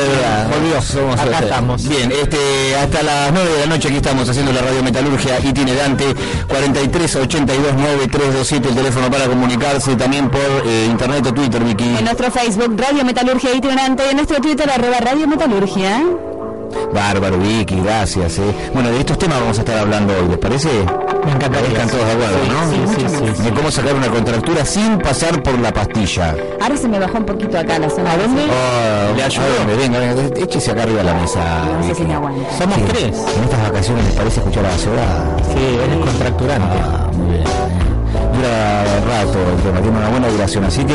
volvió. 0.50 1.12
Acá 1.12 1.38
estamos. 1.40 1.88
Bien, 1.88 2.12
este, 2.12 2.76
hasta 2.76 3.02
las 3.02 3.32
9 3.32 3.50
de 3.50 3.60
la 3.60 3.66
noche 3.66 3.88
aquí 3.88 3.96
estamos 3.96 4.28
haciendo 4.28 4.52
la 4.52 4.62
radio 4.62 4.82
metalurgia 4.82 5.40
itinerante 5.40 6.14
43 6.48 7.16
82 7.16 7.74
9327 7.74 8.68
el 8.68 8.74
teléfono 8.74 9.10
para 9.10 9.26
comunicarse 9.26 9.96
también 9.96 10.30
por 10.30 10.40
eh, 10.64 10.86
internet 10.90 11.26
o 11.26 11.34
Twitter, 11.34 11.62
Vicky. 11.62 11.96
En 11.98 12.04
nuestro 12.04 12.30
Facebook 12.30 12.74
Radio 12.76 13.04
Metalurgia 13.04 13.54
itinerante 13.54 14.04
y 14.06 14.10
en 14.10 14.16
nuestro 14.16 14.40
Twitter 14.40 14.70
arroba 14.70 14.98
Radio 14.98 15.26
Metalurgia. 15.26 16.02
Bárbaro, 16.92 17.38
Vicky, 17.38 17.80
gracias. 17.80 18.38
Eh. 18.38 18.70
Bueno, 18.74 18.90
de 18.90 19.00
estos 19.00 19.18
temas 19.18 19.40
vamos 19.40 19.58
a 19.58 19.60
estar 19.60 19.78
hablando 19.78 20.14
hoy, 20.14 20.28
¿les 20.28 20.38
parece? 20.38 20.68
Me 21.26 21.32
encantaría. 21.32 21.68
Están 21.68 21.88
todos 21.88 22.06
de 22.06 22.12
acuerdo, 22.12 22.38
¿no? 22.46 22.70
Sí, 22.70 23.06
sí, 23.08 23.34
sí, 23.36 23.42
De 23.42 23.50
cómo 23.50 23.70
sacar 23.70 23.94
una 23.94 24.08
contractura 24.08 24.64
sin 24.64 24.98
pasar 24.98 25.42
por 25.42 25.58
la 25.58 25.72
pastilla. 25.72 26.36
Ahora 26.60 26.76
se 26.76 26.88
me 26.88 26.98
bajó 26.98 27.18
un 27.18 27.26
poquito 27.26 27.58
acá 27.58 27.78
la 27.78 27.90
zona. 27.90 28.12
¿A 28.12 28.16
dónde? 28.16 28.42
Oh, 28.44 29.16
¿Le 29.16 29.22
ayudo? 29.22 29.44
Venga, 29.76 29.98
venga, 29.98 30.22
échese 30.36 30.70
acá 30.70 30.84
arriba 30.84 31.02
la 31.02 31.14
mesa. 31.14 31.40
No 31.80 31.86
sé 31.86 31.94
si 31.94 32.02
me 32.04 32.14
aguanta. 32.14 32.40
Somos 32.56 32.78
tres. 32.88 33.24
En 33.36 33.44
estas 33.44 33.62
vacaciones 33.62 34.04
les 34.04 34.14
parece 34.14 34.40
escuchar 34.40 34.64
a 34.66 34.68
la 34.70 34.78
ciudad. 34.78 35.36
Sí, 35.52 35.78
es 35.82 35.90
descontracturante. 35.90 36.76
Ah, 36.80 37.10
muy 37.12 37.32
bien. 37.32 37.44
Dura 38.32 38.84
rato 39.06 39.38
el 39.38 39.62
tema, 39.62 39.80
tiene 39.80 39.98
una 39.98 40.08
buena 40.08 40.28
duración, 40.28 40.64
así 40.64 40.84
que 40.84 40.94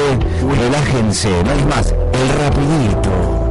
relájense, 0.59 1.29
no 1.43 1.51
hay 1.51 1.65
más, 1.65 1.91
el 1.91 2.29
rapidito. 2.39 3.41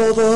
todo 0.00 0.29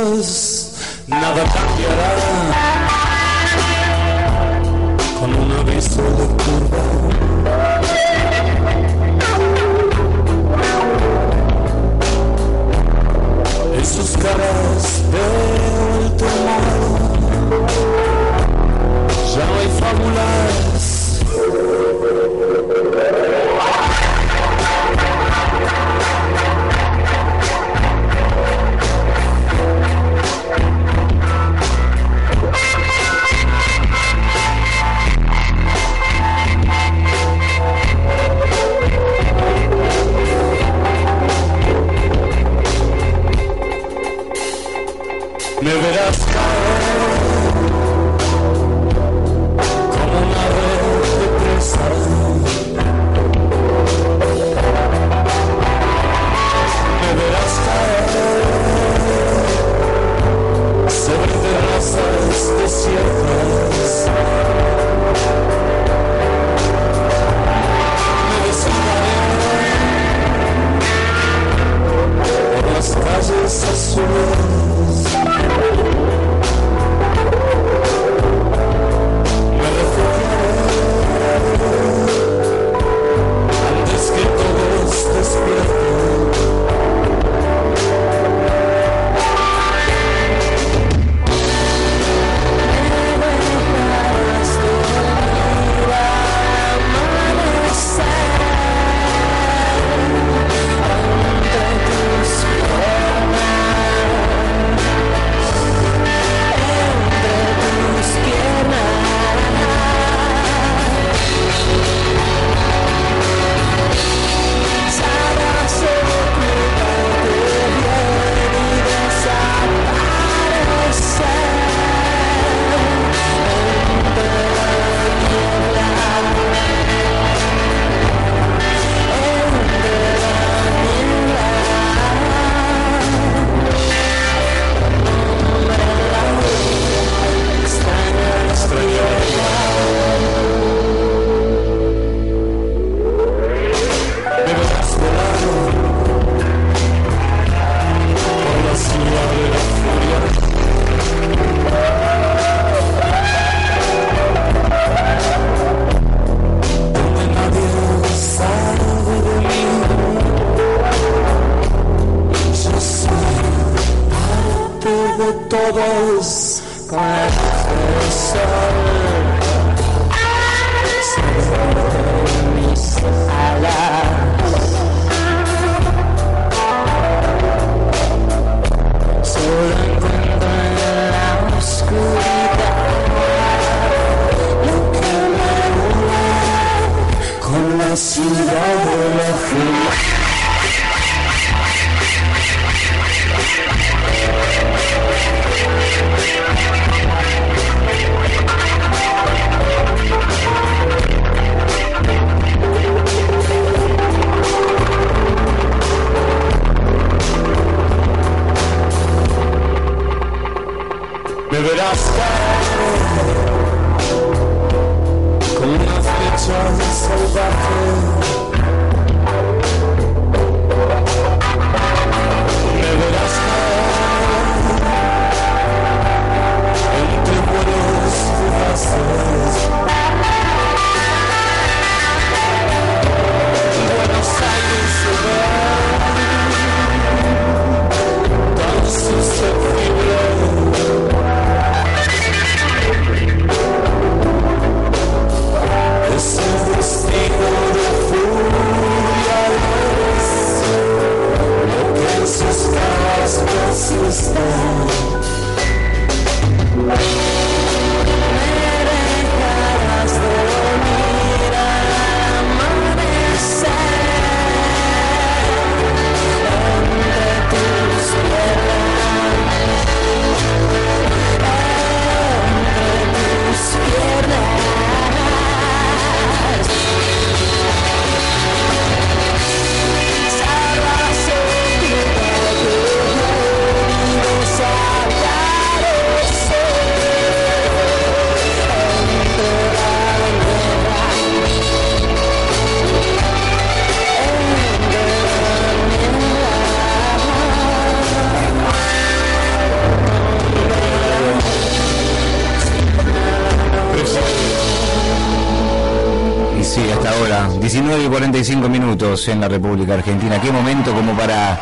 45 308.35 308.69
minutos 308.69 309.29
en 309.29 309.41
la 309.41 309.47
República 309.47 309.95
Argentina. 309.95 310.41
Qué 310.41 310.51
momento 310.51 310.93
como 310.93 311.17
para 311.17 311.57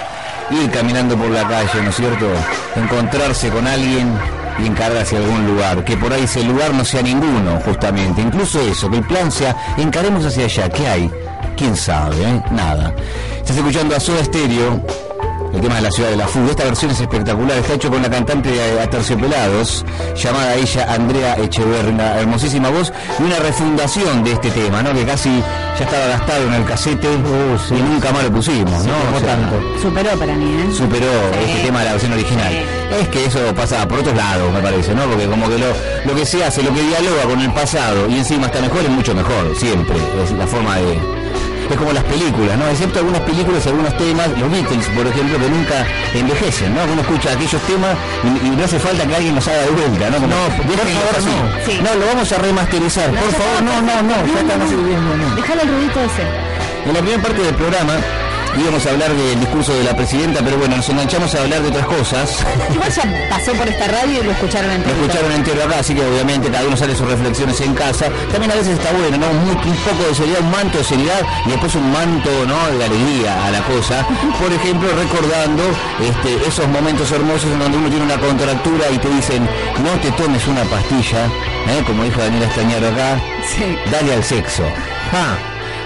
ir 0.50 0.70
caminando 0.70 1.18
por 1.18 1.28
la 1.28 1.46
calle, 1.46 1.82
¿no 1.82 1.90
es 1.90 1.96
cierto? 1.96 2.26
Encontrarse 2.74 3.50
con 3.50 3.66
alguien 3.66 4.10
y 4.58 4.68
encarar 4.68 4.96
hacia 4.96 5.18
algún 5.18 5.46
lugar. 5.48 5.84
Que 5.84 5.98
por 5.98 6.10
ahí 6.14 6.22
ese 6.22 6.42
lugar 6.42 6.72
no 6.72 6.82
sea 6.82 7.02
ninguno, 7.02 7.60
justamente. 7.62 8.22
Incluso 8.22 8.58
eso, 8.62 8.90
que 8.90 8.96
el 8.96 9.04
plan 9.04 9.30
sea, 9.30 9.54
encaremos 9.76 10.24
hacia 10.24 10.46
allá. 10.46 10.70
¿Qué 10.70 10.88
hay? 10.88 11.10
¿Quién 11.58 11.76
sabe? 11.76 12.16
eh? 12.22 12.42
Nada. 12.52 12.94
Estás 13.36 13.58
escuchando 13.58 13.94
a 13.94 14.00
Soda 14.00 14.24
Stereo, 14.24 14.82
el 15.52 15.60
tema 15.60 15.76
de 15.76 15.82
la 15.82 15.90
ciudad 15.90 16.10
de 16.10 16.16
la 16.16 16.26
fuga. 16.26 16.50
Esta 16.50 16.64
versión 16.64 16.90
es 16.90 17.00
espectacular, 17.00 17.56
está 17.58 17.74
hecho 17.74 17.90
con 17.90 18.02
la 18.02 18.10
cantante 18.10 18.50
de 18.50 18.80
Aterciopelados, 18.80 19.84
llamada 20.16 20.54
ella 20.54 20.86
Andrea 20.92 21.36
Echeverri, 21.36 21.90
una 21.90 22.18
hermosísima 22.18 22.70
voz, 22.70 22.92
y 23.18 23.22
una 23.22 23.36
refundación 23.38 24.24
de 24.24 24.32
este 24.32 24.50
tema, 24.50 24.82
¿no? 24.82 24.92
Que 24.92 25.04
casi 25.04 25.30
ya 25.78 25.84
estaba 25.84 26.06
gastado 26.06 26.46
en 26.46 26.54
el 26.54 26.64
casete 26.64 27.08
y 27.12 27.82
nunca 27.82 28.12
más 28.12 28.24
lo 28.24 28.32
pusimos, 28.32 28.84
¿no? 28.84 28.92
O 29.16 29.20
sea, 29.20 29.38
Superó 29.80 30.10
para 30.18 30.34
mí, 30.34 30.44
¿eh? 30.62 30.74
superó 30.74 31.06
este 31.44 31.62
tema 31.66 31.80
de 31.80 31.84
la 31.86 31.92
versión 31.92 32.12
original. 32.12 32.52
Es 33.00 33.08
que 33.08 33.24
eso 33.26 33.38
pasa 33.54 33.86
por 33.88 33.98
otros 34.00 34.14
lados, 34.16 34.52
me 34.52 34.60
parece, 34.60 34.94
¿no? 34.94 35.04
Porque 35.04 35.26
como 35.26 35.48
que 35.48 35.58
lo, 35.58 35.66
lo 36.04 36.14
que 36.14 36.26
se 36.26 36.44
hace, 36.44 36.62
lo 36.62 36.72
que 36.72 36.82
dialoga 36.82 37.22
con 37.24 37.40
el 37.40 37.50
pasado 37.52 38.08
y 38.08 38.18
encima 38.18 38.46
está 38.46 38.60
mejor, 38.60 38.80
es 38.82 38.90
mucho 38.90 39.14
mejor, 39.14 39.54
siempre. 39.56 39.96
Es 40.22 40.32
la 40.32 40.46
forma 40.46 40.76
de... 40.76 41.21
Es 41.72 41.78
como 41.78 41.92
las 41.92 42.04
películas, 42.04 42.58
¿no? 42.58 42.68
Excepto 42.68 42.98
algunas 42.98 43.22
películas 43.22 43.64
y 43.64 43.68
algunos 43.70 43.96
temas, 43.96 44.28
los 44.38 44.50
Beatles, 44.50 44.86
por 44.94 45.06
ejemplo, 45.06 45.38
que 45.38 45.48
nunca 45.48 45.86
envejecen, 46.14 46.74
¿no? 46.74 46.84
Uno 46.84 47.00
escucha 47.00 47.32
aquellos 47.32 47.62
temas 47.62 47.96
y, 48.24 48.46
y 48.46 48.50
no 48.50 48.64
hace 48.64 48.78
falta 48.78 49.06
que 49.06 49.16
alguien 49.16 49.34
los 49.34 49.48
haga 49.48 49.62
de 49.62 49.70
vuelta, 49.70 50.10
¿no? 50.10 50.16
Como, 50.16 50.26
no, 50.28 50.42
por 50.68 50.76
favor, 50.76 51.14
así. 51.16 51.26
no. 51.26 51.64
Sí. 51.66 51.80
No, 51.82 51.94
lo 51.98 52.06
vamos 52.06 52.30
a 52.30 52.36
remasterizar, 52.38 53.08
por 53.10 53.32
favor, 53.32 53.62
no, 53.62 53.80
no, 53.80 54.02
no, 54.02 54.16
ya 54.26 54.40
está, 54.40 54.56
no 54.58 54.66
no, 54.66 55.16
no. 55.30 55.36
Déjale 55.36 55.62
el 55.62 55.68
ruidito 55.68 56.00
ese. 56.00 56.22
En 56.84 56.92
la 56.94 57.00
primera 57.00 57.22
parte 57.22 57.40
del 57.42 57.54
programa 57.54 57.94
íbamos 58.60 58.84
a 58.86 58.90
hablar 58.90 59.12
del 59.14 59.40
discurso 59.40 59.74
de 59.74 59.84
la 59.84 59.96
presidenta, 59.96 60.40
pero 60.44 60.56
bueno, 60.58 60.76
nos 60.76 60.88
enganchamos 60.88 61.34
a 61.34 61.40
hablar 61.42 61.62
de 61.62 61.68
otras 61.68 61.86
cosas. 61.86 62.44
Igual 62.72 62.90
ya 62.92 63.28
pasó 63.30 63.52
por 63.52 63.68
esta 63.68 63.86
radio 63.88 64.20
y 64.20 64.24
lo 64.24 64.32
escucharon 64.32 64.68
Lo 64.68 64.74
entero. 64.76 64.96
escucharon 64.96 65.32
entero 65.32 65.64
acá, 65.64 65.78
así 65.80 65.94
que 65.94 66.02
obviamente 66.04 66.50
cada 66.50 66.66
uno 66.66 66.76
sale 66.76 66.94
sus 66.94 67.08
reflexiones 67.08 67.60
en 67.60 67.74
casa. 67.74 68.06
También 68.30 68.52
a 68.52 68.54
veces 68.56 68.78
está 68.78 68.92
bueno, 68.92 69.16
¿no? 69.18 69.30
Un, 69.30 69.48
un 69.50 69.76
poco 69.76 70.08
de 70.08 70.14
seriedad, 70.14 70.40
un 70.42 70.50
manto 70.50 70.78
de 70.78 70.84
seriedad 70.84 71.20
y 71.46 71.50
después 71.50 71.74
un 71.74 71.90
manto, 71.92 72.30
¿no? 72.46 72.78
De 72.78 72.84
alegría 72.84 73.46
a 73.46 73.50
la 73.50 73.60
cosa. 73.62 74.06
Por 74.40 74.52
ejemplo, 74.52 74.88
recordando 74.96 75.62
este, 76.00 76.46
esos 76.48 76.68
momentos 76.68 77.10
hermosos 77.10 77.50
en 77.50 77.58
donde 77.58 77.78
uno 77.78 77.88
tiene 77.88 78.04
una 78.04 78.18
contractura 78.18 78.90
y 78.92 78.98
te 78.98 79.08
dicen, 79.08 79.48
no 79.82 79.90
te 80.00 80.10
tomes 80.12 80.46
una 80.46 80.62
pastilla, 80.64 81.26
¿eh? 81.26 81.82
como 81.86 82.04
dijo 82.04 82.20
Daniela 82.20 82.46
Estañaro 82.46 82.88
acá, 82.88 83.20
Sí. 83.46 83.76
dale 83.90 84.14
al 84.14 84.24
sexo. 84.24 84.62
Ah, 85.12 85.36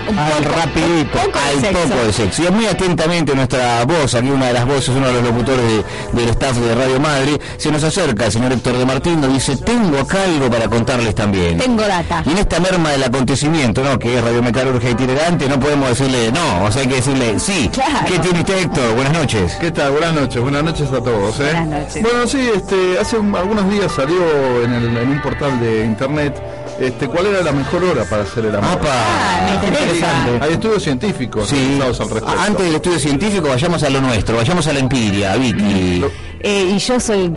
Un 0.08 0.18
al 0.18 0.32
poco- 0.42 0.54
rapidito, 0.56 1.18
poco 1.18 1.38
de 1.38 1.44
al 1.44 1.60
sexo. 1.60 1.78
poco 1.88 2.04
de 2.06 2.12
sexo. 2.12 2.42
Y 2.44 2.50
muy 2.52 2.66
atentamente 2.66 3.34
nuestra 3.34 3.84
voz, 3.84 4.14
aquí 4.14 4.28
una 4.28 4.46
de 4.46 4.52
las 4.52 4.66
voces, 4.66 4.88
uno 4.90 5.06
de 5.08 5.12
los 5.14 5.22
locutores 5.22 5.64
de- 6.12 6.20
del 6.20 6.28
staff 6.30 6.56
de 6.56 6.74
Radio 6.74 7.00
Madre, 7.00 7.40
se 7.56 7.70
nos 7.72 7.82
acerca 7.82 8.26
el 8.26 8.32
señor 8.32 8.52
Héctor 8.52 8.78
de 8.78 8.84
Martín, 8.86 9.20
nos 9.20 9.32
dice, 9.32 9.56
tengo 9.56 9.98
acá 9.98 10.22
algo 10.24 10.50
para 10.50 10.68
contarles 10.68 11.14
también. 11.14 11.58
Tengo 11.58 11.82
data. 11.82 12.22
Y 12.24 12.30
en 12.30 12.38
esta 12.38 12.60
merma 12.60 12.90
del 12.90 13.04
acontecimiento, 13.04 13.82
¿no? 13.82 13.98
Que 13.98 14.16
es 14.18 14.24
Radio 14.24 14.42
Metalurgia 14.42 14.90
itinerante, 14.90 15.48
no 15.48 15.58
podemos 15.58 15.88
decirle 15.88 16.30
no, 16.32 16.64
o 16.64 16.70
sea, 16.72 16.82
hay 16.82 16.88
que 16.88 16.96
decirle 16.96 17.38
sí. 17.38 17.68
Claro. 17.72 18.06
¿Qué 18.06 18.18
tiene 18.18 18.40
usted, 18.40 18.58
Héctor? 18.58 18.94
Buenas 18.94 19.12
noches. 19.12 19.54
¿Qué 19.60 19.70
tal? 19.70 19.90
Buenas 19.92 20.14
noches, 20.14 20.40
buenas 20.40 20.62
noches 20.64 20.88
a 20.88 21.02
todos. 21.02 21.40
¿eh? 21.40 21.44
Buenas 21.52 21.66
noches. 21.66 22.02
Bueno, 22.02 22.26
sí, 22.26 22.50
este, 22.54 22.98
hace 23.00 23.18
un- 23.18 23.34
algunos 23.34 23.68
días 23.70 23.92
salió 23.92 24.16
en, 24.64 24.72
el- 24.72 24.96
en 24.96 25.08
un 25.10 25.20
portal 25.22 25.58
de 25.60 25.84
internet 25.84 26.34
este, 26.80 27.08
cuál 27.08 27.26
era 27.26 27.42
la 27.42 27.52
mejor 27.52 27.84
hora 27.84 28.04
para 28.04 28.22
hacer 28.22 28.44
el 28.46 28.54
amor. 28.56 28.70
¡Apa! 28.70 28.88
Ah, 28.90 29.46
me 29.60 29.66
interesa. 29.68 30.08
Hay 30.40 30.52
estudios 30.52 30.82
científicos 30.82 31.48
Sí. 31.48 31.56
realizados 31.56 32.00
al 32.00 32.10
respecto. 32.10 32.38
A- 32.40 32.44
Antes 32.44 32.66
del 32.66 32.74
estudio 32.76 32.98
científico, 32.98 33.48
vayamos 33.48 33.82
a 33.82 33.90
lo 33.90 34.00
nuestro, 34.00 34.36
vayamos 34.36 34.66
a 34.66 34.72
la 34.72 34.80
empiria, 34.80 35.36
Vicky. 35.36 36.04
Eh, 36.40 36.72
y 36.74 36.78
yo 36.78 37.00
soy 37.00 37.30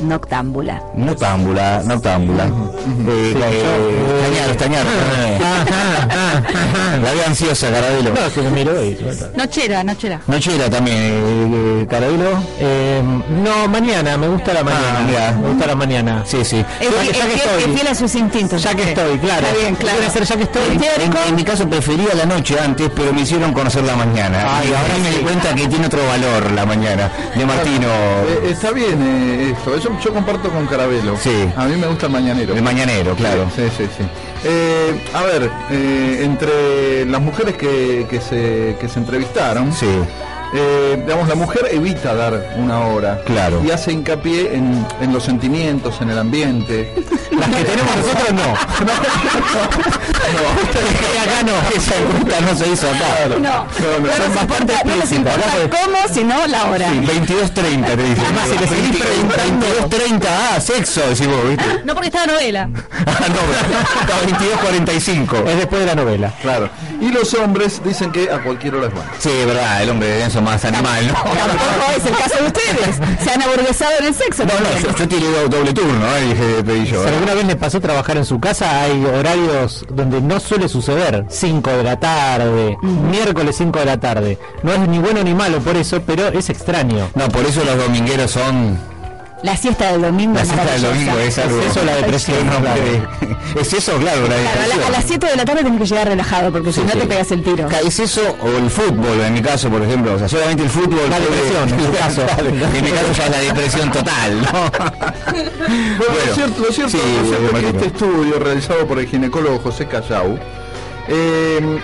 noctámbula. 0.00 0.82
Noctámbula, 0.94 1.82
noctámbula. 1.84 2.44
Eh, 2.44 3.34
eh. 3.36 3.62
La 7.02 7.12
veo 7.12 7.26
ansiosa, 7.26 7.70
Carabelo. 7.70 8.10
No, 8.10 8.30
se 8.30 8.42
me 8.42 8.50
miró 8.50 8.82
y... 8.84 8.96
Nochera, 9.36 9.82
nochera. 9.84 10.20
Nochera 10.26 10.68
también, 10.70 10.96
eh, 10.98 11.80
eh, 11.82 11.86
Carabelo. 11.88 12.42
Eh, 12.58 13.02
no, 13.44 13.68
mañana, 13.68 14.16
me 14.16 14.28
gusta 14.28 14.52
la 14.52 14.62
mañana. 14.64 15.06
Ah, 15.06 15.10
ya. 15.10 15.32
me 15.32 15.48
gusta 15.48 15.66
la 15.66 15.74
mañana. 15.74 16.22
Sí, 16.26 16.44
sí. 16.44 16.64
Es, 16.80 16.90
Ya 16.90 17.02
que- 17.02 17.10
es 17.10 17.16
ya 17.18 17.24
que 17.24 17.30
fiel- 17.32 17.36
estoy. 17.36 17.62
es 17.72 17.80
fiel 17.80 17.86
a 17.88 17.94
sus 17.94 18.14
instintos. 18.14 18.62
Ya 18.62 18.74
que 18.74 18.82
estoy, 18.82 19.18
claro. 19.18 19.46
Está 19.46 19.58
bien, 19.60 19.74
claro. 19.74 19.98
Ser 20.12 20.24
ya 20.24 20.36
que 20.36 20.42
estoy. 20.44 20.62
En, 21.28 21.36
mi 21.36 21.44
caso 21.44 21.68
prefería 21.68 22.14
la 22.14 22.26
noche 22.26 22.58
antes, 22.60 22.90
pero 22.94 23.12
me 23.12 23.22
hicieron 23.22 23.52
conocer 23.52 23.84
la 23.84 23.96
mañana. 23.96 24.58
Ay, 24.58 24.68
y 24.70 24.74
ahora 24.74 24.94
sí. 24.94 25.00
me 25.02 25.10
di 25.10 25.16
cuenta 25.18 25.54
que 25.54 25.66
tiene 25.68 25.86
otro 25.86 26.00
valor 26.06 26.50
la 26.52 26.66
mañana. 26.66 27.10
De 27.34 27.46
Martino. 27.46 27.88
Está 28.44 28.70
bien 28.70 29.00
eh, 29.02 29.54
esto, 29.56 29.74
es 29.76 29.81
yo, 29.82 29.98
yo 30.00 30.12
comparto 30.12 30.48
con 30.50 30.66
Carabelo. 30.66 31.16
Sí. 31.18 31.48
A 31.56 31.64
mí 31.66 31.76
me 31.76 31.86
gusta 31.86 32.06
el 32.06 32.12
mañanero. 32.12 32.54
El 32.54 32.62
mañanero, 32.62 33.14
claro. 33.14 33.48
Sí, 33.54 33.62
sí, 33.76 33.84
sí. 33.96 34.04
Eh, 34.44 35.04
a 35.14 35.22
ver, 35.22 35.50
eh, 35.70 36.20
entre 36.24 37.04
las 37.06 37.20
mujeres 37.20 37.56
que, 37.56 38.06
que 38.08 38.20
se, 38.20 38.76
que 38.80 38.88
se 38.88 38.98
entrevistaron, 38.98 39.72
Sí. 39.72 39.86
Eh, 40.54 41.02
digamos, 41.04 41.28
la 41.28 41.34
mujer 41.34 41.68
evita 41.70 42.14
dar 42.14 42.54
una 42.56 42.80
hora. 42.86 43.22
Claro. 43.24 43.62
Y 43.64 43.70
hace 43.70 43.92
hincapié 43.92 44.54
en, 44.54 44.86
en 45.00 45.12
los 45.12 45.24
sentimientos, 45.24 46.00
en 46.00 46.10
el 46.10 46.18
ambiente. 46.18 46.92
Las 47.32 47.48
que 47.48 47.64
tenemos 47.64 47.96
nosotros 47.96 48.32
no. 48.32 48.42
acá 51.22 51.42
no, 51.44 51.52
esa 51.76 51.96
encuesta 51.96 52.40
no 52.40 52.56
se 52.56 52.68
hizo 52.68 52.88
acá. 52.88 53.28
No, 53.28 53.38
no, 53.38 53.58
no, 54.00 54.12
son 54.16 54.34
bastante 54.34 54.74
no 54.84 54.96
les 54.96 55.12
explícitas. 55.12 55.34
fue- 55.52 55.70
cómo, 55.70 55.98
sino 56.12 56.46
la 56.46 56.64
hora. 56.70 56.88
Sí, 56.90 56.98
22.30 56.98 57.84
te 57.86 57.96
dicen. 57.96 58.24
Además, 58.24 58.48
si 58.50 58.58
le 58.58 58.68
seguís 58.68 58.96
preguntando- 59.02 59.66
22.30, 59.90 60.26
ah, 60.28 60.60
sexo, 60.60 61.00
decís 61.08 61.26
vos, 61.26 61.48
¿viste? 61.48 61.64
No 61.84 61.94
porque 61.94 62.08
estaba 62.08 62.26
novela. 62.26 62.68
Ah, 63.06 63.26
no, 63.28 64.00
está 64.00 64.20
22.45. 64.90 65.46
Es 65.48 65.56
después 65.56 65.80
de 65.80 65.86
la 65.86 65.94
novela. 65.94 66.32
Claro. 66.42 66.68
Y 67.00 67.10
los 67.10 67.32
hombres 67.34 67.80
dicen 67.84 68.12
que 68.12 68.30
a 68.30 68.42
cualquier 68.42 68.74
hora 68.76 68.88
es 68.88 68.92
bueno. 68.94 69.10
Sí, 69.18 69.30
verdad, 69.46 69.82
el 69.82 69.90
hombre 69.90 70.08
de 70.08 70.18
denso 70.18 70.41
más 70.42 70.64
animal, 70.64 71.06
¿no? 71.06 71.14
Tampoco 71.14 71.92
es 71.96 72.06
el 72.06 72.16
caso 72.16 72.36
de 72.40 72.46
ustedes. 72.46 72.96
Se 73.24 73.30
han 73.30 73.42
aburguesado 73.42 73.92
en 74.00 74.06
el 74.06 74.14
sexo. 74.14 74.44
No, 74.44 74.52
no, 74.54 74.80
yo, 74.80 74.96
yo 74.96 75.08
tiré 75.08 75.26
do- 75.30 75.48
doble 75.48 75.72
turno, 75.72 76.06
¿eh? 76.16 76.20
dije, 76.30 76.62
pedí 76.64 76.86
yo. 76.86 77.02
Si 77.02 77.08
¿eh? 77.08 77.12
alguna 77.14 77.34
vez 77.34 77.44
le 77.46 77.56
pasó 77.56 77.80
trabajar 77.80 78.16
en 78.16 78.24
su 78.24 78.38
casa, 78.40 78.82
hay 78.82 79.04
horarios 79.04 79.84
donde 79.90 80.20
no 80.20 80.38
suele 80.40 80.68
suceder. 80.68 81.24
5 81.28 81.70
de 81.70 81.82
la 81.84 81.98
tarde, 82.00 82.76
miércoles 82.82 83.56
5 83.56 83.78
de 83.78 83.84
la 83.84 83.98
tarde. 84.00 84.38
No 84.62 84.72
es 84.72 84.80
ni 84.80 84.98
bueno 84.98 85.22
ni 85.22 85.34
malo 85.34 85.58
por 85.60 85.76
eso, 85.76 86.00
pero 86.06 86.28
es 86.28 86.50
extraño. 86.50 87.08
No, 87.14 87.28
por 87.28 87.44
eso 87.44 87.62
los 87.64 87.76
domingueros 87.78 88.30
son... 88.30 88.91
La 89.42 89.56
siesta 89.56 89.90
del 89.92 90.02
domingo. 90.02 90.34
La 90.34 90.42
es 90.42 90.48
siesta 90.48 90.72
del 90.72 90.82
domingo 90.82 91.18
es 91.18 91.38
algo... 91.38 91.60
Es 91.60 91.66
eso 91.70 91.84
la 91.84 91.96
depresión, 91.96 92.38
Es, 92.38 92.54
un 92.56 92.62
claro. 92.62 92.82
es 93.60 93.72
eso, 93.72 93.92
claro, 93.96 94.20
la 94.22 94.26
Claro, 94.28 94.38
a, 94.38 94.54
la- 94.54 94.62
depresión. 94.62 94.84
a 94.84 94.90
las 94.90 95.04
7 95.04 95.26
de 95.26 95.36
la 95.36 95.44
tarde 95.44 95.64
tenés 95.64 95.78
que 95.80 95.86
llegar 95.86 96.08
relajado 96.08 96.52
porque 96.52 96.72
si 96.72 96.80
Sí, 96.80 96.86
no 96.86 96.92
sí. 96.92 96.98
te 97.00 97.06
pegas 97.06 97.30
el 97.32 97.42
tiro. 97.42 97.68
¿Es 97.84 97.98
eso 97.98 98.36
o 98.40 98.48
el 98.48 98.70
fútbol, 98.70 99.20
en 99.20 99.34
mi 99.34 99.42
caso, 99.42 99.68
por 99.68 99.82
ejemplo? 99.82 100.14
O 100.14 100.18
sea, 100.18 100.28
solamente 100.28 100.62
el 100.62 100.70
fútbol... 100.70 101.10
La 101.10 101.18
depresión, 101.18 101.68
en 101.68 101.86
tu 101.86 101.92
caso. 101.98 102.22
en 102.38 102.84
mi 102.84 102.90
caso 102.90 103.12
ya 103.16 103.24
es 103.24 103.30
la 103.30 103.38
depresión 103.40 103.90
total, 103.92 104.40
¿no? 104.42 104.48
Bueno, 105.72 106.14
lo 106.26 106.34
cierto, 106.34 106.62
lo 106.66 106.72
cierto, 106.72 106.90
sí, 106.92 106.98
lo 107.22 107.28
cierto 107.28 107.56
es 107.56 107.62
que 107.62 107.68
este 107.70 107.86
estudio 107.86 108.38
realizado 108.38 108.86
por 108.86 108.98
el 108.98 109.06
ginecólogo 109.06 109.58
José 109.60 109.86
Callau 109.86 110.38
eh, 111.08 111.78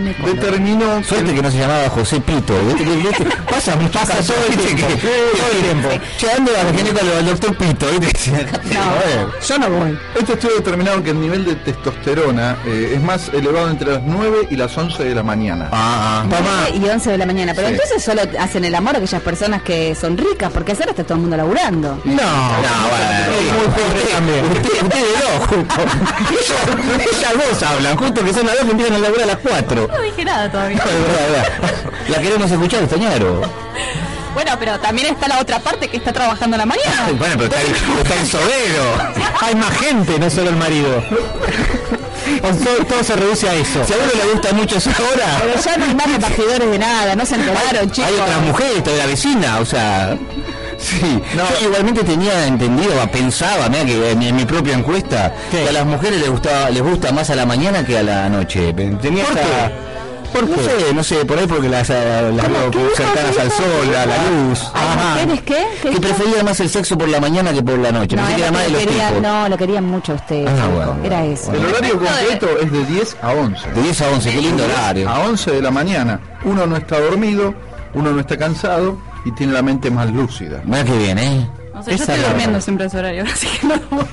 determinó 0.00 1.02
Suerte 1.04 1.34
que 1.34 1.42
no 1.42 1.50
se 1.50 1.58
llamaba 1.58 1.88
José 1.90 2.20
Pito. 2.20 2.54
¿viste? 2.66 2.84
Que- 2.84 2.96
viste, 2.96 3.24
Pasa, 3.50 3.76
me 3.76 3.88
pasa 3.88 4.14
todo 4.22 4.36
el 4.48 4.56
tiempo. 4.56 4.86
Todo 4.86 5.50
el 5.52 5.62
tiempo. 5.62 5.88
Llegando 6.20 6.50
a 6.58 6.62
la 6.64 6.72
ginecóloga 6.78 7.18
al 7.18 7.26
doctor 7.26 7.56
Pito. 7.56 7.86
¿viste? 8.00 8.30
No, 8.72 9.46
yo 9.46 9.58
no 9.58 9.70
voy. 9.70 9.98
Este 10.18 10.32
estudio 10.34 10.56
determinado 10.56 11.02
que 11.02 11.10
el 11.10 11.20
nivel 11.20 11.44
de 11.44 11.54
testosterona 11.56 12.56
eh, 12.66 12.92
es 12.94 13.02
más 13.02 13.28
elevado 13.32 13.68
entre 13.70 13.92
las 13.92 14.02
9 14.02 14.48
y 14.50 14.56
las 14.56 14.76
11 14.76 15.04
de 15.04 15.14
la 15.14 15.22
mañana. 15.22 15.68
Ah, 15.72 16.24
ah. 16.24 16.26
9 16.70 16.86
y 16.86 16.88
11 16.88 17.10
de 17.10 17.18
la 17.18 17.26
mañana. 17.26 17.52
Pero 17.54 17.68
Sí. 17.68 17.74
entonces 17.74 18.02
solo 18.02 18.22
hacen 18.38 18.64
el 18.64 18.74
amor 18.74 18.94
a 18.94 18.98
aquellas 18.98 19.22
personas 19.22 19.62
que 19.62 19.94
son 19.94 20.16
ricas, 20.16 20.50
porque 20.52 20.72
hacer 20.72 20.88
está 20.88 21.04
todo 21.04 21.14
el 21.14 21.20
mundo 21.22 21.36
laburando. 21.36 22.00
No, 22.04 22.14
no, 22.14 22.22
bueno. 22.22 23.58
muy 23.58 23.66
pobre 23.66 24.02
también. 24.12 24.44
Usted, 24.46 24.82
ustedes 24.82 25.20
dos, 25.20 25.48
justo. 25.48 25.82
Ellas, 27.02 27.32
dos 27.50 27.62
hablan, 27.62 27.96
justo 27.96 28.24
que 28.24 28.32
son 28.32 28.46
las 28.46 28.54
dos 28.56 28.64
que 28.64 28.70
empiezan 28.72 28.96
a 28.96 28.98
laburar 28.98 29.24
a 29.24 29.26
las 29.26 29.36
No 29.88 30.00
dije 30.00 30.24
nada 30.24 30.50
todavía. 30.50 30.78
No, 30.84 30.90
verdad, 30.90 31.48
verdad. 31.60 31.92
La 32.08 32.18
queremos 32.20 32.50
escuchar, 32.50 32.82
Estañaro. 32.82 33.42
Bueno, 34.34 34.52
pero 34.58 34.78
también 34.80 35.08
está 35.08 35.28
la 35.28 35.40
otra 35.40 35.60
parte 35.60 35.88
que 35.88 35.98
está 35.98 36.12
trabajando 36.12 36.54
a 36.56 36.58
la 36.58 36.66
mañana. 36.66 37.08
Bueno, 37.18 37.34
pero 37.36 37.44
está 37.44 37.60
el, 37.60 37.98
está 38.02 38.14
el 38.20 38.26
sobero. 38.26 39.14
Hay 39.42 39.54
más 39.54 39.76
gente, 39.78 40.18
no 40.18 40.30
solo 40.30 40.50
el 40.50 40.56
marido. 40.56 41.02
O 42.42 42.48
todo, 42.64 42.86
todo 42.88 43.04
se 43.04 43.14
reduce 43.16 43.48
a 43.48 43.54
eso. 43.54 43.84
Si 43.84 43.92
a 43.92 43.96
uno 43.96 44.06
le 44.24 44.32
gusta 44.32 44.52
mucho 44.54 44.78
esa 44.78 44.90
hora, 44.90 45.38
Pero 45.42 45.60
ya 45.60 45.76
no 45.76 45.84
hay 45.84 45.94
más 45.94 46.10
repartidores 46.12 46.70
de 46.70 46.78
nada, 46.78 47.14
no 47.14 47.26
se 47.26 47.34
enteraron, 47.34 47.90
chicos. 47.90 48.10
hay 48.10 48.18
otras 48.20 48.40
mujeres, 48.40 48.84
de 48.84 48.96
la 48.96 49.06
vecina, 49.06 49.58
o 49.58 49.66
sea. 49.66 50.16
Sí, 50.82 51.22
yo 51.36 51.66
igualmente 51.68 52.02
tenía 52.02 52.46
entendido, 52.46 52.92
pensaba, 53.12 53.68
mira 53.68 53.84
que 53.84 54.10
en, 54.10 54.22
en 54.22 54.34
mi 54.36 54.44
propia 54.44 54.74
encuesta, 54.74 55.32
¿Qué? 55.50 55.62
que 55.62 55.68
a 55.68 55.72
las 55.72 55.86
mujeres 55.86 56.20
les 56.20 56.28
gustaba, 56.30 56.70
les 56.70 56.82
gusta 56.82 57.12
más 57.12 57.30
a 57.30 57.36
la 57.36 57.46
mañana 57.46 57.84
que 57.86 57.98
a 57.98 58.02
la 58.02 58.28
noche. 58.28 58.72
Tenía 58.74 59.24
¿Por 59.24 59.38
esta- 59.38 59.68
qué? 59.68 59.92
¿Por 60.32 60.48
no 60.48 60.56
sé, 60.56 60.94
no 60.94 61.04
sé, 61.04 61.24
por 61.26 61.38
ahí 61.38 61.46
porque 61.46 61.68
las, 61.68 61.90
eh, 61.90 62.32
las 62.34 62.48
veo 62.48 62.70
¿Qué 62.70 62.78
cercanas 62.96 63.32
¿Qué 63.36 63.40
al 63.42 63.50
sol, 63.50 63.94
a 63.94 64.06
la 64.06 64.16
luz. 64.30 64.60
¿Hay 64.72 65.26
mujeres 65.26 65.42
qué? 65.42 65.66
¿Qué 65.82 65.90
Que 65.90 66.00
prefería 66.00 66.42
más 66.42 66.58
el 66.60 66.70
sexo 66.70 66.96
por 66.96 67.06
la 67.10 67.20
mañana 67.20 67.52
que 67.52 67.62
por 67.62 67.78
la 67.78 67.92
noche. 67.92 68.16
No, 68.16 68.22
Pensé 68.22 68.36
que 68.36 68.42
era 68.42 68.50
más 68.52 68.62
de 68.62 68.66
que 68.68 68.72
los 68.72 68.82
querían, 68.82 69.08
tipos. 69.08 69.22
no, 69.22 69.48
lo 69.50 69.56
querían 69.58 69.84
mucho 69.84 70.14
ustedes. 70.14 70.48
Ah, 70.48 70.54
chico. 70.56 70.68
bueno, 70.74 70.96
era 71.04 71.18
bueno, 71.18 71.34
eso. 71.34 71.52
El 71.52 71.66
horario 71.66 71.98
completo 72.00 72.48
es 72.62 72.72
de 72.72 72.84
10 72.86 73.16
a 73.22 73.30
11. 73.32 73.70
De 73.72 73.82
10 73.82 74.00
a 74.00 74.08
11, 74.10 74.30
qué 74.32 74.40
lindo 74.40 74.64
horario. 74.64 75.08
A 75.10 75.18
11 75.20 75.50
de 75.50 75.60
la 75.62 75.70
mañana. 75.70 76.20
Uno 76.44 76.66
no 76.66 76.76
está 76.78 76.98
dormido, 76.98 77.54
uno 77.92 78.10
no 78.12 78.20
está 78.20 78.38
cansado 78.38 78.96
y 79.24 79.32
tiene 79.32 79.52
la 79.52 79.62
mente 79.62 79.90
más 79.90 80.10
lúcida. 80.10 80.62
Mira 80.64 80.84
qué 80.84 80.96
bien, 80.98 81.18
¿eh? 81.18 81.48
No 81.74 81.82
sé, 81.82 81.96
yo 81.96 82.04
estoy 82.04 82.18
durmiendo 82.20 82.60
siempre 82.60 82.84
a 82.84 82.88
ese 82.88 82.98
horario, 82.98 83.24
así 83.32 83.46
que 83.46 83.66
no 83.66 83.76
lo 83.76 83.82
puedo. 83.82 84.06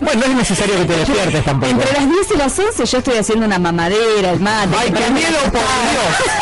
Bueno, 0.00 0.22
no 0.26 0.32
es 0.32 0.38
necesario 0.38 0.76
que 0.78 0.84
te 0.86 0.96
despiertes 0.96 1.44
tampoco. 1.44 1.72
Entre 1.72 1.92
las 1.92 2.08
10 2.08 2.30
y 2.34 2.38
las 2.38 2.58
11 2.58 2.86
yo 2.86 2.98
estoy 2.98 3.16
haciendo 3.18 3.44
una 3.46 3.58
mamadera, 3.58 4.30
el 4.30 4.40
mate. 4.40 4.74
¡Ay, 4.78 4.90
qué 4.90 5.10
miedo, 5.10 5.38
por 5.42 5.52
pasta. 5.52 6.40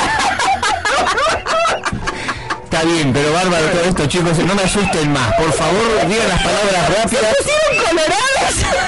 Está 2.64 2.85
bien, 2.85 3.12
pero 3.12 3.33
bárbaro 3.33 3.66
todo 3.66 3.83
esto, 3.83 4.07
chicos. 4.07 4.38
No 4.38 4.54
me 4.54 4.62
asusten 4.62 5.12
más. 5.12 5.35
Por 5.35 5.52
favor, 5.52 6.07
digan 6.09 6.28
las 6.28 6.40
palabras 6.40 6.88
rápidas. 7.02 7.35
pusieron 7.37 7.85
colorados. 7.88 8.28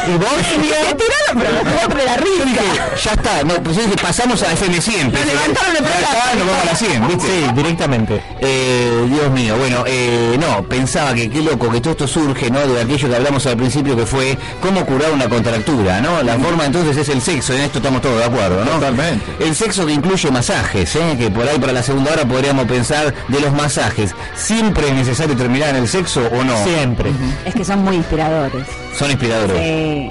¿Y 0.09 0.13
vos? 0.19 0.29
Me 0.59 0.95
tiraron, 0.95 1.35
pero 1.35 1.65
mejor 1.65 1.95
de 1.95 2.05
la 2.05 2.17
Yo 2.17 2.45
dije, 2.45 2.61
risa. 2.61 2.97
ya 3.05 3.13
está. 3.13 3.43
No, 3.45 3.55
pues 3.63 3.77
yo 3.77 3.83
dije, 3.83 3.97
pasamos 4.01 4.43
a 4.43 4.53
FM 4.53 4.81
100. 4.81 5.13
Nos 5.13 5.27
levantaron 5.27 5.77
el 5.77 5.85
Acá 5.85 5.93
programa. 5.95 6.35
nos 6.39 6.47
vamos 6.47 6.63
a 6.63 6.67
la 6.67 6.75
100, 6.77 7.09
¿viste? 7.09 7.27
Sí, 7.27 7.53
directamente. 7.55 8.23
Eh, 8.41 9.07
Dios 9.09 9.31
mío, 9.31 9.57
bueno, 9.57 9.85
eh, 9.87 10.37
no, 10.41 10.63
pensaba 10.65 11.15
que 11.15 11.29
qué 11.31 11.41
loco 11.43 11.71
que 11.71 11.81
todo 11.81 11.93
esto 11.93 12.07
surge, 12.09 12.51
¿no? 12.51 12.67
De 12.67 12.81
aquello 12.81 13.09
que 13.09 13.17
hablamos 13.17 13.47
al 13.47 13.57
principio 13.57 13.97
que 13.97 14.07
fue 14.07 14.39
cómo 14.61 14.85
curar 14.87 15.13
una 15.13 15.29
contractura, 15.29 16.01
¿no? 16.01 16.23
La 16.23 16.39
forma 16.39 16.65
entonces 16.67 16.97
es 16.97 17.09
el 17.09 17.21
sexo, 17.23 17.53
en 17.55 17.61
esto 17.63 17.79
estamos 17.79 18.01
todos 18.01 18.19
de 18.19 18.25
acuerdo, 18.25 18.65
¿no? 18.65 18.73
Totalmente. 18.73 19.25
El 19.41 19.55
sexo 19.55 19.87
que 19.87 19.93
incluye 19.93 20.31
masajes, 20.31 20.95
¿eh? 20.97 21.17
Que 21.19 21.31
por 21.31 21.47
ahí 21.49 21.59
para 21.59 21.73
la 21.73 21.83
segunda 21.83 22.13
hora 22.13 22.25
podríamos 22.25 22.67
pensar 22.67 23.15
de 23.29 23.41
los 23.41 23.53
masajes. 23.53 24.15
¿Siempre 24.35 24.89
es 24.89 24.95
necesario 24.95 25.37
terminar 25.37 25.71
en 25.71 25.77
el 25.77 25.89
sexo 25.89 26.23
o 26.33 26.45
no? 26.45 26.57
Siempre. 26.65 27.11
Es 27.45 27.55
que 27.55 27.65
son 27.65 27.81
muy 27.85 27.97
inspiradores. 27.97 28.65
Son 28.99 29.11
inspiradores. 29.11 29.50
Eh, 29.57 30.11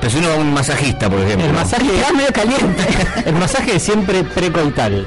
Pero 0.00 0.10
si 0.10 0.18
uno 0.18 0.28
va 0.28 0.34
a 0.34 0.38
un 0.38 0.52
masajista, 0.52 1.08
por 1.10 1.20
ejemplo. 1.20 1.46
El 1.46 1.52
¿no? 1.52 1.58
masaje 1.58 1.86
quedás 1.86 2.12
medio 2.16 2.32
caliente. 2.32 2.82
El 3.26 3.34
masaje 3.34 3.76
es 3.76 3.82
siempre 3.82 4.24
precoital. 4.24 5.06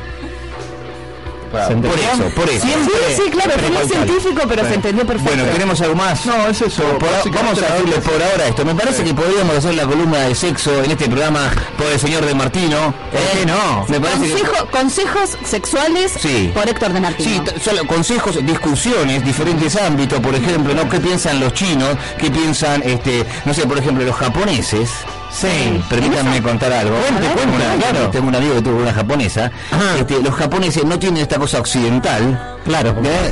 Por 1.52 2.00
eso, 2.00 2.36
por 2.36 2.50
eso. 2.50 2.66
Siempre 2.66 2.94
Sí, 3.16 3.22
sí, 3.24 3.30
claro, 3.32 3.52
que 3.56 3.70
no 3.70 3.80
es 3.80 3.88
científico, 3.88 4.42
pero 4.48 4.68
se 4.68 4.74
entendió 4.76 5.06
perfecto. 5.06 5.36
Bueno, 5.36 5.52
¿tenemos 5.54 5.82
algo 5.82 5.96
más? 5.96 6.26
No, 6.26 6.48
es 6.48 6.62
eso. 6.62 6.84
Por- 6.98 7.32
vamos 7.34 7.60
a 7.62 7.78
doble- 7.78 8.00
por 8.02 8.22
ahora 8.22 8.48
esto. 8.48 8.66
Me 8.66 8.76
parece 8.76 9.04
que 9.04 9.14
podríamos 9.14 9.56
hacer 9.58 9.76
la 9.76 9.86
columna 9.86 10.20
de 10.20 10.36
sexo 10.36 10.84
en 10.84 10.92
este 10.92 11.06
programa 11.06 11.52
por 11.78 11.88
el 11.88 12.00
señor 12.00 12.26
de 12.26 12.34
Martino. 12.36 12.94
¿Por 13.12 13.22
qué 13.40 13.46
no? 13.46 13.86
Me 13.88 14.00
parece 14.00 14.26
que... 14.36 14.42
Consejo- 14.44 14.68
consejos 14.72 15.38
sexuales 15.46 16.14
Sí. 16.20 16.52
por 16.54 16.68
Héctor 16.68 16.94
de 16.94 17.00
Martino. 17.02 17.44
Sí, 17.46 17.60
solo 17.64 17.86
consejos, 17.88 18.46
discusiones, 18.46 19.24
diferentes 19.24 19.76
ámbitos, 19.76 20.20
por 20.20 20.36
ejemplo, 20.36 20.74
¿no? 20.74 20.90
¿Qué 20.90 21.00
piensan 21.00 21.40
los 21.40 21.54
chinos? 21.54 21.96
¿Qué 22.20 22.30
piensan, 22.30 22.82
este, 22.84 23.26
no 23.46 23.54
sé, 23.54 23.66
por 23.66 23.78
ejemplo, 23.78 24.04
los 24.06 24.16
japoneses? 24.16 24.90
Sí, 25.32 25.84
permítanme 25.90 26.42
contar 26.42 26.72
algo. 26.74 26.96
Cuente, 26.96 27.22
Tengo 27.22 27.36
cuente, 27.36 27.56
una- 27.56 27.76
claro. 27.76 28.10
Tengo 28.10 28.28
un 28.28 28.36
amigo 28.36 28.56
que 28.56 28.62
tuvo 28.62 28.78
una 28.82 28.94
japonesa. 28.94 29.52
Este, 30.00 30.22
los 30.22 30.34
japoneses 30.34 30.84
no 30.86 30.98
tienen 30.98 31.22
esta 31.22 31.38
cosa 31.38 31.60
occidental. 31.60 32.58
Claro, 32.66 32.96
¿eh? 33.04 33.32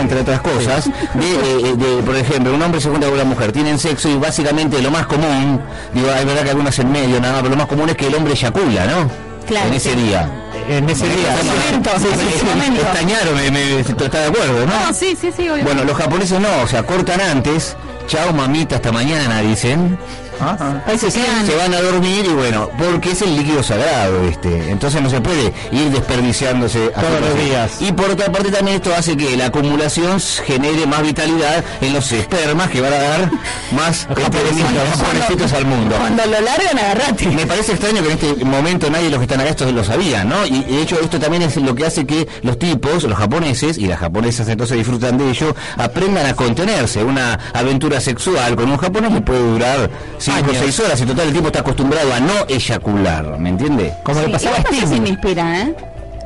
entre 0.00 0.20
otras 0.20 0.40
cosas, 0.40 0.86
de, 1.14 1.70
eh, 1.70 1.74
de, 1.76 2.02
por 2.02 2.16
ejemplo, 2.16 2.52
un 2.54 2.60
hombre 2.62 2.80
se 2.80 2.88
junta 2.90 3.06
con 3.06 3.14
una 3.14 3.24
mujer, 3.24 3.52
tienen 3.52 3.78
sexo 3.78 4.08
y 4.08 4.16
básicamente 4.16 4.82
lo 4.82 4.90
más 4.90 5.06
común, 5.06 5.60
digo, 5.94 6.08
hay 6.12 6.24
verdad 6.24 6.42
que 6.42 6.50
algunas 6.50 6.76
en 6.80 6.90
medio, 6.90 7.20
nada 7.20 7.34
más, 7.34 7.42
pero 7.42 7.50
lo 7.54 7.56
más 7.58 7.66
común 7.68 7.88
es 7.90 7.96
que 7.96 8.08
el 8.08 8.14
hombre 8.16 8.32
eyacula, 8.34 8.86
¿no? 8.86 9.10
Claro, 9.46 9.68
en 9.68 9.74
ese 9.74 9.90
sí. 9.94 9.96
día. 9.96 10.28
En 10.68 10.90
ese 10.90 11.04
día. 11.04 11.36
Sí, 11.40 11.46
momento, 11.46 11.90
sí, 11.98 12.06
sí, 12.12 12.38
sí, 12.40 12.44
momento. 12.46 12.80
Estañaro, 12.82 13.32
me, 13.36 13.50
me- 13.52 13.78
está 13.80 14.18
de 14.20 14.26
acuerdo, 14.26 14.66
¿no? 14.66 14.86
No, 14.86 14.92
sí, 14.92 15.16
sí, 15.18 15.30
sí, 15.34 15.48
obvio. 15.48 15.62
Bueno, 15.62 15.84
los 15.84 15.96
japoneses 15.96 16.40
no, 16.40 16.48
o 16.64 16.66
sea, 16.66 16.82
cortan 16.82 17.20
antes, 17.20 17.76
chao 18.08 18.32
mamita, 18.32 18.76
hasta 18.76 18.90
mañana, 18.90 19.40
dicen. 19.42 19.96
Ajá. 20.40 20.82
Ahí 20.86 20.98
se 20.98 21.08
quedan. 21.12 21.46
se 21.46 21.54
van 21.56 21.74
a 21.74 21.80
dormir 21.80 22.24
y 22.24 22.34
bueno, 22.34 22.70
porque 22.78 23.12
es 23.12 23.22
el 23.22 23.36
líquido 23.36 23.62
sagrado 23.62 24.24
este, 24.24 24.70
entonces 24.70 25.00
no 25.02 25.10
se 25.10 25.20
puede 25.20 25.52
ir 25.72 25.90
desperdiciándose 25.90 26.88
Todos 26.88 27.20
los 27.20 27.44
días. 27.44 27.72
Y 27.80 27.92
por 27.92 28.10
otra 28.10 28.30
parte 28.30 28.50
también 28.50 28.76
esto 28.76 28.94
hace 28.94 29.16
que 29.16 29.36
la 29.36 29.46
acumulación 29.46 30.20
genere 30.20 30.86
más 30.86 31.02
vitalidad 31.02 31.64
en 31.80 31.92
los 31.92 32.10
espermas 32.12 32.70
que 32.70 32.80
van 32.80 32.92
a 32.92 32.98
dar 32.98 33.30
más 33.72 34.06
japonesitos. 34.06 35.52
al 35.52 35.64
mundo. 35.66 35.94
Cuando 35.96 36.24
lo 36.26 36.40
largan, 36.40 36.78
agarrate. 36.78 37.26
Me 37.28 37.46
parece 37.46 37.72
extraño 37.72 38.02
que 38.02 38.12
en 38.12 38.18
este 38.18 38.44
momento 38.44 38.90
nadie 38.90 39.06
de 39.06 39.10
los 39.10 39.18
que 39.18 39.24
están 39.24 39.40
acá 39.40 39.50
esto 39.50 39.70
lo 39.70 39.84
sabían, 39.84 40.28
¿no? 40.28 40.46
Y 40.46 40.62
de 40.64 40.82
hecho 40.82 40.98
esto 41.00 41.18
también 41.18 41.42
es 41.42 41.56
lo 41.56 41.74
que 41.74 41.86
hace 41.86 42.06
que 42.06 42.26
los 42.42 42.58
tipos, 42.58 43.04
los 43.04 43.18
japoneses 43.18 43.78
y 43.78 43.86
las 43.86 43.98
japonesas 44.00 44.48
entonces 44.48 44.76
disfrutan 44.76 45.18
de 45.18 45.30
ello, 45.30 45.54
aprendan 45.76 46.26
a 46.26 46.34
contenerse. 46.34 47.04
Una 47.04 47.38
aventura 47.52 48.00
sexual 48.00 48.56
con 48.56 48.70
un 48.70 48.76
japonés 48.76 49.12
le 49.12 49.20
puede 49.20 49.40
durar 49.40 49.90
5 50.26 50.38
o 50.38 50.50
Años. 50.50 50.56
6 50.58 50.80
horas 50.80 51.00
y 51.00 51.06
total 51.06 51.28
el 51.28 51.32
tipo 51.34 51.46
está 51.46 51.60
acostumbrado 51.60 52.12
a 52.12 52.20
no 52.20 52.32
eyacular, 52.48 53.38
¿me 53.38 53.48
entiende? 53.50 53.94
Como 54.02 54.20
le 54.20 54.28
pasaba 54.28 54.56
a 54.56 54.60
igual 54.60 54.74
no 54.74 54.80
sé 54.80 54.86
si 54.86 54.92
Sting. 54.94 55.02
me 55.02 55.08
inspira, 55.10 55.60
¿eh? 55.62 55.74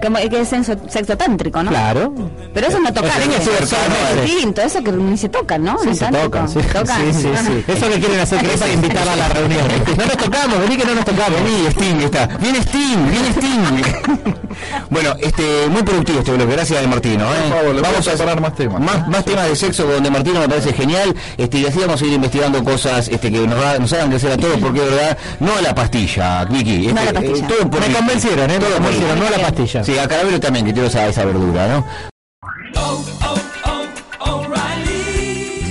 Como 0.03 0.17
que 0.19 0.41
es 0.41 0.49
sexo, 0.49 0.75
sexo 0.89 1.17
tántrico, 1.17 1.63
¿no? 1.63 1.71
Claro. 1.71 2.13
Pero 2.55 2.67
eso 2.69 2.79
no 2.81 2.93
toca. 2.93 3.09
Sting 3.11 3.31
es 3.33 4.23
distinto, 4.25 4.63
eso 4.63 4.83
que 4.83 4.93
ni 4.93 5.17
se 5.17 5.29
toca, 5.29 5.59
¿no? 5.59 5.79
Sí, 5.79 5.95
se 5.95 6.07
tocan, 6.07 6.49
sí, 6.49 6.59
Tocan. 6.73 7.13
sí, 7.13 7.23
sí, 7.23 7.29
sí. 7.47 7.65
Eso 7.73 7.89
le 7.89 7.99
quieren 8.01 8.21
hacer 8.21 8.39
creer 8.41 8.59
para 8.59 8.73
invitarla 8.73 9.13
a 9.13 9.17
la 9.17 9.29
reunión. 9.29 9.67
No 9.97 10.07
nos 10.07 10.17
tocamos, 10.17 10.59
vení 10.61 10.77
que 10.77 10.85
no 10.85 10.95
nos 10.95 11.05
tocamos. 11.05 11.43
Vení, 11.45 11.67
Sting 11.69 12.01
está. 12.03 12.27
Viene 12.39 12.59
Sting, 12.61 13.11
viene 13.11 13.29
Sting. 13.31 14.35
bueno, 14.91 15.15
este, 15.21 15.67
muy 15.69 15.83
productivo 15.83 16.19
este 16.21 16.33
bloque, 16.33 16.53
gracias 16.53 16.81
de 16.81 16.87
Martino. 16.87 17.25
¿eh? 17.25 17.39
Por 17.49 17.59
favor, 17.59 17.75
voy 17.75 17.85
a 17.97 18.01
preparar 18.03 18.41
más 18.41 18.55
temas. 18.55 18.81
Más, 18.81 19.09
más 19.09 19.25
temas 19.25 19.49
de 19.49 19.57
sexo 19.57 19.87
con 19.87 20.03
De 20.03 20.11
Martino 20.11 20.41
me 20.41 20.49
parece 20.49 20.73
genial. 20.73 21.15
Este, 21.37 21.59
y 21.59 21.67
así 21.67 21.79
vamos 21.79 22.01
a 22.03 22.07
ir 22.07 22.13
investigando 22.13 22.63
cosas 22.65 23.09
este, 23.09 23.31
que 23.31 23.47
nos, 23.47 23.59
va- 23.61 23.79
nos 23.79 23.93
hagan 23.93 24.11
crecer 24.11 24.33
a 24.33 24.37
todos, 24.37 24.59
porque 24.59 24.81
de 24.81 24.91
verdad, 24.91 25.19
no 25.41 25.55
a 25.57 25.61
la 25.61 25.75
pastilla, 25.75 26.45
Vicky. 26.47 26.89
No 26.89 27.01
a 27.01 27.05
la 27.05 27.11
Este, 27.11 27.21
pastilla. 27.31 27.49
todo 27.49 27.71
por 27.71 27.81
Me 27.81 27.95
convencieron, 27.95 28.51
¿eh? 28.51 28.55
Me 28.55 28.59
Todo 28.59 28.69
por 28.69 28.77
convencieron, 28.83 29.19
no 29.21 29.27
a 29.27 29.31
la 29.31 29.39
pastilla. 29.39 29.85
Sí, 29.91 29.99
a 29.99 30.07
Carabelo 30.07 30.39
también, 30.39 30.65
que 30.65 30.73
tiene 30.73 30.87
esa, 30.87 31.09
esa 31.09 31.25
verdura, 31.25 31.67
¿no? 31.67 31.85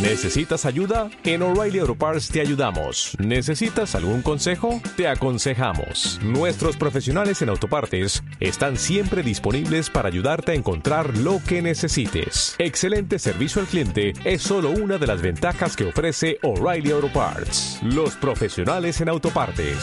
¿Necesitas 0.01 0.65
ayuda? 0.65 1.09
En 1.23 1.41
O'Reilly 1.41 1.79
Auto 1.79 1.95
Parts 1.95 2.27
te 2.27 2.41
ayudamos. 2.41 3.15
¿Necesitas 3.17 3.95
algún 3.95 4.21
consejo? 4.21 4.81
Te 4.97 5.07
aconsejamos. 5.07 6.19
Nuestros 6.21 6.75
profesionales 6.75 7.41
en 7.41 7.47
autopartes 7.47 8.21
están 8.41 8.75
siempre 8.75 9.23
disponibles 9.23 9.89
para 9.89 10.09
ayudarte 10.09 10.51
a 10.51 10.55
encontrar 10.55 11.15
lo 11.19 11.39
que 11.47 11.61
necesites. 11.61 12.55
Excelente 12.57 13.19
servicio 13.19 13.61
al 13.61 13.67
cliente 13.67 14.11
es 14.25 14.41
solo 14.41 14.71
una 14.71 14.97
de 14.97 15.07
las 15.07 15.21
ventajas 15.21 15.77
que 15.77 15.87
ofrece 15.87 16.39
O'Reilly 16.43 16.91
Auto 16.91 17.13
Parts. 17.13 17.79
Los 17.83 18.17
profesionales 18.17 18.99
en 18.99 19.07
autopartes. 19.07 19.77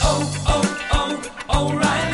O'Reilly 1.49 2.06